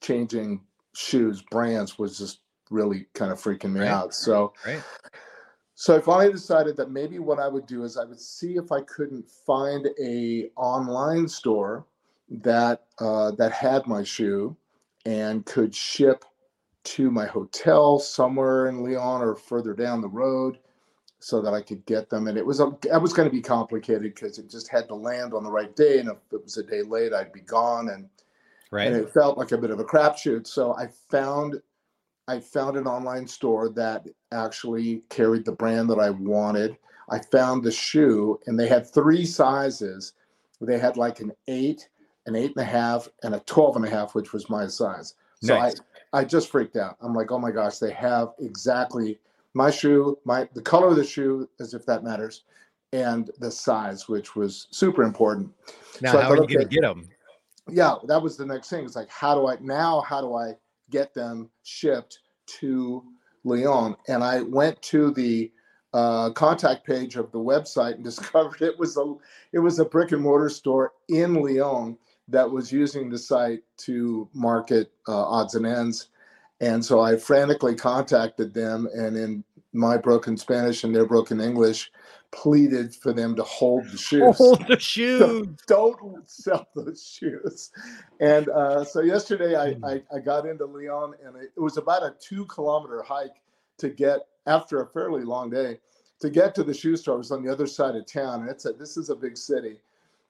changing 0.00 0.60
shoes 0.94 1.42
brands 1.50 1.98
was 1.98 2.18
just 2.18 2.40
really 2.70 3.06
kind 3.14 3.30
of 3.30 3.40
freaking 3.40 3.72
me 3.72 3.80
right. 3.80 3.88
out. 3.88 4.14
So, 4.14 4.52
right. 4.66 4.82
so 5.74 5.96
I 5.96 6.00
finally 6.00 6.32
decided 6.32 6.76
that 6.76 6.90
maybe 6.90 7.18
what 7.18 7.38
I 7.38 7.48
would 7.48 7.66
do 7.66 7.84
is 7.84 7.96
I 7.96 8.04
would 8.04 8.20
see 8.20 8.56
if 8.56 8.72
I 8.72 8.80
couldn't 8.82 9.28
find 9.28 9.88
a 10.02 10.50
online 10.56 11.28
store 11.28 11.86
that 12.28 12.84
uh, 12.98 13.30
that 13.32 13.52
had 13.52 13.86
my 13.86 14.02
shoe 14.02 14.56
and 15.04 15.44
could 15.46 15.74
ship 15.74 16.24
to 16.84 17.10
my 17.10 17.26
hotel 17.26 17.98
somewhere 17.98 18.68
in 18.68 18.82
Leon 18.82 19.22
or 19.22 19.34
further 19.34 19.74
down 19.74 20.00
the 20.00 20.08
road 20.08 20.58
so 21.20 21.40
that 21.40 21.54
I 21.54 21.62
could 21.62 21.84
get 21.86 22.10
them. 22.10 22.26
And 22.26 22.36
it 22.36 22.44
was 22.44 22.60
a, 22.60 22.76
that 22.82 23.00
was 23.00 23.12
going 23.12 23.28
to 23.28 23.34
be 23.34 23.40
complicated 23.40 24.14
because 24.14 24.38
it 24.38 24.50
just 24.50 24.68
had 24.68 24.88
to 24.88 24.94
land 24.94 25.32
on 25.34 25.44
the 25.44 25.50
right 25.50 25.74
day, 25.76 25.98
and 25.98 26.08
if 26.08 26.16
it 26.32 26.42
was 26.42 26.56
a 26.56 26.64
day 26.64 26.82
late, 26.82 27.12
I'd 27.12 27.32
be 27.32 27.40
gone, 27.40 27.90
and 27.90 28.08
right. 28.70 28.88
and 28.88 28.96
it 28.96 29.12
felt 29.12 29.38
like 29.38 29.52
a 29.52 29.58
bit 29.58 29.70
of 29.70 29.78
a 29.78 29.84
crapshoot. 29.84 30.46
So 30.46 30.74
I 30.76 30.88
found 31.10 31.60
I 32.28 32.40
found 32.40 32.76
an 32.76 32.86
online 32.86 33.26
store 33.26 33.68
that 33.70 34.06
actually 34.32 35.02
carried 35.10 35.44
the 35.44 35.52
brand 35.52 35.90
that 35.90 35.98
I 35.98 36.10
wanted. 36.10 36.76
I 37.10 37.18
found 37.18 37.62
the 37.62 37.72
shoe, 37.72 38.40
and 38.46 38.58
they 38.58 38.68
had 38.68 38.92
three 38.92 39.24
sizes. 39.24 40.14
They 40.60 40.78
had 40.78 40.96
like 40.96 41.20
an 41.20 41.32
eight, 41.48 41.88
an 42.26 42.36
eight 42.36 42.52
and 42.56 42.64
a 42.64 42.68
half, 42.68 43.08
and 43.22 43.34
a 43.34 43.40
12 43.40 43.76
and 43.76 43.84
a 43.84 43.90
half, 43.90 44.14
which 44.14 44.32
was 44.32 44.48
my 44.48 44.66
size. 44.68 45.14
So 45.42 45.58
nice. 45.58 45.80
I, 45.80 45.91
I 46.12 46.24
just 46.24 46.50
freaked 46.50 46.76
out. 46.76 46.96
I'm 47.00 47.14
like, 47.14 47.30
oh 47.30 47.38
my 47.38 47.50
gosh, 47.50 47.78
they 47.78 47.92
have 47.92 48.28
exactly 48.38 49.18
my 49.54 49.70
shoe, 49.70 50.18
my 50.24 50.48
the 50.54 50.62
color 50.62 50.88
of 50.88 50.96
the 50.96 51.04
shoe, 51.04 51.48
as 51.60 51.74
if 51.74 51.86
that 51.86 52.04
matters, 52.04 52.44
and 52.92 53.30
the 53.38 53.50
size, 53.50 54.08
which 54.08 54.36
was 54.36 54.68
super 54.70 55.02
important. 55.02 55.50
Now, 56.00 56.12
so 56.12 56.20
how 56.20 56.28
thought, 56.28 56.38
are 56.38 56.42
you 56.42 56.56
going 56.56 56.68
to 56.68 56.74
get 56.74 56.82
them? 56.82 57.08
Yeah, 57.68 57.96
that 58.08 58.20
was 58.20 58.36
the 58.36 58.46
next 58.46 58.68
thing. 58.68 58.84
It's 58.84 58.96
like, 58.96 59.10
how 59.10 59.34
do 59.34 59.46
I 59.46 59.56
now? 59.60 60.00
How 60.02 60.20
do 60.20 60.34
I 60.34 60.52
get 60.90 61.14
them 61.14 61.50
shipped 61.62 62.18
to 62.58 63.04
Leon? 63.44 63.96
And 64.08 64.22
I 64.22 64.42
went 64.42 64.80
to 64.82 65.12
the 65.12 65.50
uh, 65.94 66.30
contact 66.30 66.86
page 66.86 67.16
of 67.16 67.30
the 67.32 67.38
website 67.38 67.94
and 67.94 68.04
discovered 68.12 68.62
it 68.62 68.78
was 68.78 68.96
a 68.96 69.14
it 69.52 69.58
was 69.58 69.78
a 69.78 69.84
brick 69.84 70.12
and 70.12 70.22
mortar 70.22 70.48
store 70.48 70.92
in 71.08 71.42
Leon 71.42 71.96
that 72.28 72.50
was 72.50 72.72
using 72.72 73.10
the 73.10 73.18
site 73.18 73.62
to 73.76 74.28
market 74.32 74.92
uh, 75.08 75.24
odds 75.24 75.54
and 75.54 75.66
ends 75.66 76.08
and 76.62 76.84
so 76.84 77.00
I 77.00 77.16
frantically 77.16 77.74
contacted 77.74 78.54
them 78.54 78.88
and 78.94 79.16
in 79.16 79.44
my 79.72 79.96
broken 79.96 80.36
Spanish 80.36 80.84
and 80.84 80.94
their 80.94 81.06
broken 81.06 81.40
English, 81.40 81.90
pleaded 82.30 82.94
for 82.94 83.12
them 83.12 83.34
to 83.36 83.42
hold 83.42 83.84
the 83.90 83.98
shoes. 83.98 84.36
Hold 84.38 84.66
the 84.66 84.78
shoes. 84.78 85.20
Don't, 85.20 85.66
don't 85.66 86.30
sell 86.30 86.66
those 86.74 87.04
shoes. 87.04 87.70
And 88.20 88.48
uh, 88.48 88.84
so 88.84 89.00
yesterday 89.00 89.56
I, 89.56 89.74
hmm. 89.74 89.84
I, 89.84 90.02
I, 90.14 90.20
got 90.20 90.46
into 90.46 90.64
Leon 90.64 91.14
and 91.24 91.36
it, 91.36 91.52
it 91.56 91.60
was 91.60 91.76
about 91.76 92.02
a 92.02 92.14
two 92.20 92.46
kilometer 92.46 93.02
hike 93.02 93.42
to 93.78 93.90
get 93.90 94.20
after 94.46 94.82
a 94.82 94.86
fairly 94.86 95.24
long 95.24 95.50
day 95.50 95.78
to 96.20 96.30
get 96.30 96.54
to 96.54 96.62
the 96.62 96.72
shoe 96.72 96.96
store. 96.96 97.16
It 97.16 97.18
was 97.18 97.32
on 97.32 97.44
the 97.44 97.52
other 97.52 97.66
side 97.66 97.96
of 97.96 98.06
town. 98.06 98.42
And 98.42 98.50
it's 98.50 98.64
a, 98.64 98.72
this 98.72 98.96
is 98.96 99.10
a 99.10 99.16
big 99.16 99.36
city. 99.36 99.78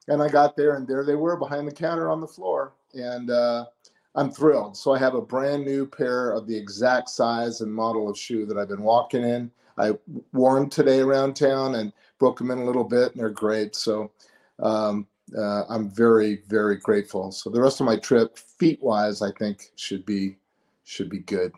And 0.08 0.22
I 0.22 0.28
got 0.28 0.56
there 0.56 0.74
and 0.74 0.86
there 0.86 1.04
they 1.04 1.14
were 1.14 1.36
behind 1.36 1.66
the 1.66 1.72
counter 1.72 2.10
on 2.10 2.20
the 2.20 2.26
floor. 2.26 2.72
And 2.94 3.30
uh, 3.30 3.66
I'm 4.14 4.30
thrilled. 4.30 4.76
So 4.76 4.92
I 4.92 4.98
have 4.98 5.14
a 5.14 5.20
brand 5.20 5.64
new 5.64 5.86
pair 5.86 6.32
of 6.32 6.46
the 6.46 6.56
exact 6.56 7.08
size 7.08 7.60
and 7.60 7.72
model 7.72 8.10
of 8.10 8.18
shoe 8.18 8.44
that 8.46 8.58
I've 8.58 8.68
been 8.68 8.82
walking 8.82 9.22
in. 9.22 9.50
I 9.78 9.92
wore 10.32 10.56
them 10.56 10.68
today 10.68 11.00
around 11.00 11.34
town 11.34 11.76
and 11.76 11.92
broke 12.18 12.38
them 12.38 12.50
in 12.50 12.58
a 12.58 12.64
little 12.64 12.84
bit, 12.84 13.12
and 13.12 13.20
they're 13.20 13.30
great. 13.30 13.74
So 13.74 14.10
um, 14.58 15.06
uh, 15.36 15.64
I'm 15.68 15.88
very, 15.88 16.42
very 16.48 16.76
grateful. 16.76 17.32
So 17.32 17.48
the 17.48 17.60
rest 17.60 17.80
of 17.80 17.86
my 17.86 17.96
trip, 17.96 18.36
feet 18.36 18.82
wise, 18.82 19.22
I 19.22 19.30
think 19.32 19.70
should 19.76 20.04
be 20.04 20.36
should 20.84 21.08
be 21.08 21.20
good. 21.20 21.52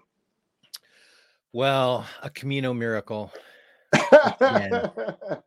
Well, 1.52 2.07
a 2.22 2.30
Camino 2.30 2.74
miracle. 2.74 3.33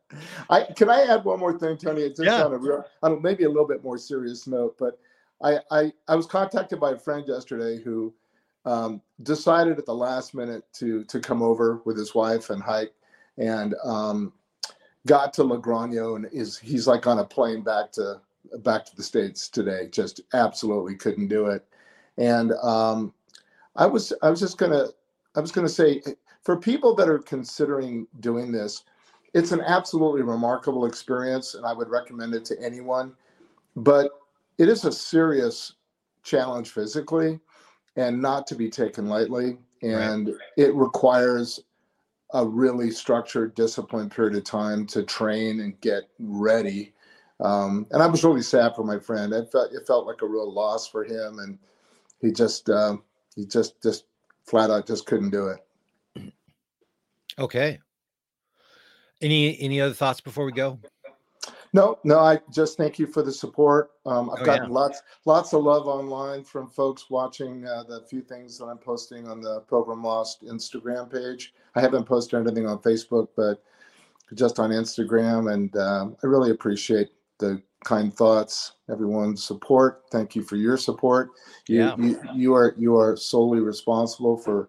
I 0.50 0.64
can 0.76 0.88
I 0.88 1.02
add 1.02 1.24
one 1.24 1.38
more 1.38 1.58
thing, 1.58 1.76
Tony? 1.76 2.02
It's 2.02 2.18
just 2.18 2.30
yeah. 2.30 2.44
on 2.44 2.52
a 2.52 2.58
real, 2.58 2.84
on 3.02 3.22
maybe 3.22 3.44
a 3.44 3.48
little 3.48 3.66
bit 3.66 3.84
more 3.84 3.98
serious 3.98 4.46
note, 4.46 4.76
but 4.78 4.98
I, 5.42 5.58
I, 5.70 5.92
I 6.08 6.16
was 6.16 6.26
contacted 6.26 6.80
by 6.80 6.92
a 6.92 6.98
friend 6.98 7.24
yesterday 7.26 7.80
who 7.82 8.12
um, 8.64 9.00
decided 9.22 9.78
at 9.78 9.86
the 9.86 9.94
last 9.94 10.34
minute 10.34 10.64
to 10.74 11.04
to 11.04 11.20
come 11.20 11.42
over 11.42 11.80
with 11.84 11.96
his 11.96 12.14
wife 12.14 12.50
and 12.50 12.62
hike, 12.62 12.92
and 13.36 13.74
um, 13.84 14.32
got 15.06 15.32
to 15.34 15.42
Logroño 15.42 16.16
and 16.16 16.26
is 16.32 16.58
he's 16.58 16.86
like 16.86 17.06
on 17.06 17.18
a 17.18 17.24
plane 17.24 17.62
back 17.62 17.92
to 17.92 18.20
back 18.58 18.84
to 18.86 18.96
the 18.96 19.02
states 19.02 19.48
today. 19.48 19.88
Just 19.90 20.20
absolutely 20.32 20.96
couldn't 20.96 21.28
do 21.28 21.46
it, 21.46 21.64
and 22.16 22.52
um, 22.62 23.12
I 23.76 23.86
was 23.86 24.12
I 24.22 24.30
was 24.30 24.40
just 24.40 24.58
gonna 24.58 24.86
I 25.36 25.40
was 25.40 25.52
gonna 25.52 25.68
say 25.68 26.02
for 26.42 26.56
people 26.56 26.94
that 26.96 27.08
are 27.08 27.18
considering 27.18 28.06
doing 28.20 28.52
this, 28.52 28.84
it's 29.34 29.52
an 29.52 29.60
absolutely 29.60 30.22
remarkable 30.22 30.86
experience, 30.86 31.54
and 31.54 31.66
I 31.66 31.72
would 31.72 31.88
recommend 31.88 32.34
it 32.34 32.44
to 32.46 32.62
anyone. 32.62 33.12
But 33.76 34.10
it 34.56 34.68
is 34.68 34.84
a 34.84 34.92
serious 34.92 35.74
challenge 36.22 36.70
physically 36.70 37.38
and 37.96 38.20
not 38.20 38.46
to 38.46 38.54
be 38.54 38.70
taken 38.70 39.06
lightly. 39.06 39.58
And 39.82 40.28
right. 40.28 40.36
it 40.56 40.74
requires 40.74 41.60
a 42.34 42.46
really 42.46 42.90
structured, 42.90 43.54
disciplined 43.54 44.10
period 44.10 44.36
of 44.36 44.44
time 44.44 44.86
to 44.88 45.02
train 45.02 45.60
and 45.60 45.80
get 45.80 46.04
ready. 46.18 46.92
Um, 47.40 47.86
and 47.90 48.02
I 48.02 48.06
was 48.06 48.24
really 48.24 48.42
sad 48.42 48.74
for 48.74 48.84
my 48.84 48.98
friend. 48.98 49.32
It 49.32 49.50
felt 49.50 49.72
it 49.72 49.86
felt 49.86 50.06
like 50.06 50.22
a 50.22 50.26
real 50.26 50.52
loss 50.52 50.88
for 50.88 51.04
him, 51.04 51.38
and 51.38 51.58
he 52.20 52.32
just 52.32 52.68
uh, 52.68 52.96
he 53.36 53.46
just 53.46 53.80
just 53.82 54.04
flat 54.44 54.70
out 54.70 54.86
just 54.86 55.06
couldn't 55.06 55.30
do 55.30 55.46
it. 55.46 55.64
Okay. 57.38 57.78
Any 59.20 59.58
any 59.60 59.80
other 59.80 59.94
thoughts 59.94 60.20
before 60.20 60.44
we 60.44 60.52
go? 60.52 60.78
No, 61.74 61.98
no, 62.02 62.18
I 62.18 62.40
just 62.50 62.78
thank 62.78 62.98
you 62.98 63.06
for 63.06 63.22
the 63.22 63.32
support. 63.32 63.90
Um, 64.06 64.30
I've 64.30 64.40
oh, 64.40 64.44
gotten 64.44 64.70
yeah. 64.70 64.74
lots, 64.74 65.02
lots 65.26 65.52
of 65.52 65.62
love 65.62 65.86
online 65.86 66.42
from 66.42 66.70
folks 66.70 67.10
watching 67.10 67.66
uh, 67.66 67.82
the 67.82 68.06
few 68.08 68.22
things 68.22 68.56
that 68.58 68.64
I'm 68.64 68.78
posting 68.78 69.28
on 69.28 69.42
the 69.42 69.60
Pilgrim 69.68 70.02
Lost 70.02 70.44
Instagram 70.44 71.12
page. 71.12 71.52
I 71.74 71.80
haven't 71.82 72.04
posted 72.04 72.40
anything 72.40 72.66
on 72.66 72.78
Facebook, 72.78 73.28
but 73.36 73.62
just 74.34 74.58
on 74.58 74.70
Instagram, 74.70 75.52
and 75.52 75.76
um, 75.76 76.16
I 76.22 76.26
really 76.26 76.50
appreciate 76.52 77.10
the 77.38 77.62
kind 77.84 78.14
thoughts, 78.14 78.72
everyone's 78.90 79.44
support. 79.44 80.04
Thank 80.10 80.34
you 80.34 80.42
for 80.42 80.56
your 80.56 80.76
support. 80.76 81.30
You, 81.68 81.78
yeah. 81.78 81.96
you, 81.98 82.20
you 82.34 82.54
are 82.54 82.74
you 82.76 82.96
are 82.96 83.16
solely 83.16 83.60
responsible 83.60 84.36
for 84.36 84.68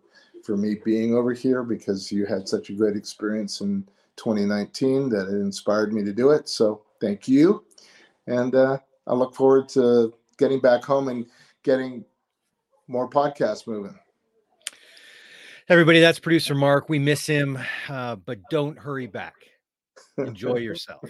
for 0.49 0.57
me 0.57 0.77
being 0.83 1.13
over 1.13 1.31
here 1.31 1.61
because 1.61 2.11
you 2.11 2.25
had 2.25 2.49
such 2.49 2.71
a 2.71 2.73
great 2.73 2.95
experience 2.95 3.61
in 3.61 3.87
2019 4.15 5.07
that 5.07 5.27
it 5.27 5.35
inspired 5.35 5.93
me 5.93 6.03
to 6.03 6.11
do 6.11 6.31
it. 6.31 6.49
So 6.49 6.81
thank 6.99 7.27
you. 7.27 7.63
And 8.25 8.55
uh, 8.55 8.79
I 9.05 9.13
look 9.13 9.35
forward 9.35 9.69
to 9.69 10.11
getting 10.39 10.59
back 10.59 10.83
home 10.83 11.07
and 11.07 11.27
getting 11.61 12.03
more 12.87 13.07
podcasts 13.07 13.67
moving. 13.67 13.93
Everybody, 15.69 15.99
that's 15.99 16.17
producer 16.17 16.55
Mark. 16.55 16.89
We 16.89 16.97
miss 16.97 17.27
him, 17.27 17.59
uh, 17.87 18.15
but 18.15 18.39
don't 18.49 18.79
hurry 18.79 19.05
back. 19.05 19.35
Enjoy 20.17 20.55
yourself. 20.57 21.03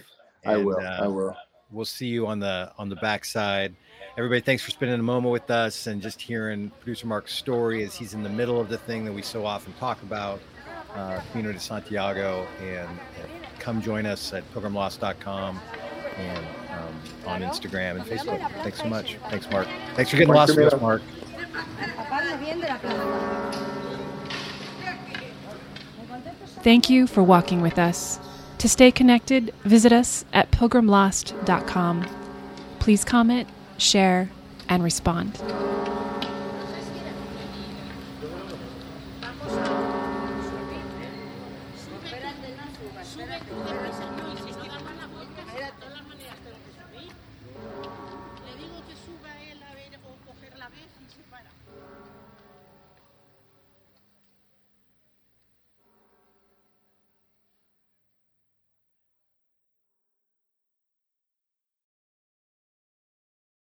And, 0.44 0.52
I 0.52 0.56
will. 0.58 0.76
Uh, 0.78 1.04
I 1.04 1.08
will. 1.08 1.34
We'll 1.70 1.86
see 1.86 2.08
you 2.08 2.26
on 2.26 2.40
the 2.40 2.70
on 2.76 2.90
the 2.90 2.96
backside. 2.96 3.74
Everybody, 4.16 4.40
thanks 4.40 4.62
for 4.64 4.70
spending 4.70 4.98
a 4.98 5.02
moment 5.02 5.32
with 5.32 5.50
us 5.50 5.86
and 5.86 6.02
just 6.02 6.20
hearing 6.20 6.70
producer 6.80 7.06
Mark's 7.06 7.32
story 7.32 7.84
as 7.84 7.94
he's 7.94 8.12
in 8.12 8.22
the 8.24 8.28
middle 8.28 8.60
of 8.60 8.68
the 8.68 8.76
thing 8.76 9.04
that 9.04 9.12
we 9.12 9.22
so 9.22 9.46
often 9.46 9.72
talk 9.74 10.02
about, 10.02 10.40
uh, 10.94 11.20
Camino 11.30 11.52
de 11.52 11.60
Santiago, 11.60 12.46
and, 12.60 12.88
and 12.88 13.30
come 13.60 13.80
join 13.80 14.06
us 14.06 14.32
at 14.32 14.42
pilgrimlost.com 14.52 15.60
and 16.16 16.46
um, 16.70 17.00
on 17.26 17.40
Instagram 17.40 18.00
and 18.00 18.04
Facebook. 18.04 18.40
Thanks 18.62 18.78
so 18.78 18.86
much. 18.86 19.16
Thanks, 19.30 19.48
Mark. 19.48 19.68
Thanks 19.94 20.10
for 20.10 20.16
getting 20.16 20.34
lost 20.34 20.56
with 20.56 20.72
us, 20.72 20.80
Mark. 20.80 21.02
Thank 26.62 26.90
you 26.90 27.06
for 27.06 27.22
walking 27.22 27.62
with 27.62 27.78
us. 27.78 28.18
To 28.58 28.68
stay 28.68 28.90
connected, 28.90 29.54
visit 29.64 29.92
us 29.92 30.24
at 30.32 30.50
pilgrimlost.com. 30.50 32.06
Please 32.80 33.04
comment, 33.04 33.48
share, 33.80 34.30
and 34.68 34.82
respond. 34.84 35.38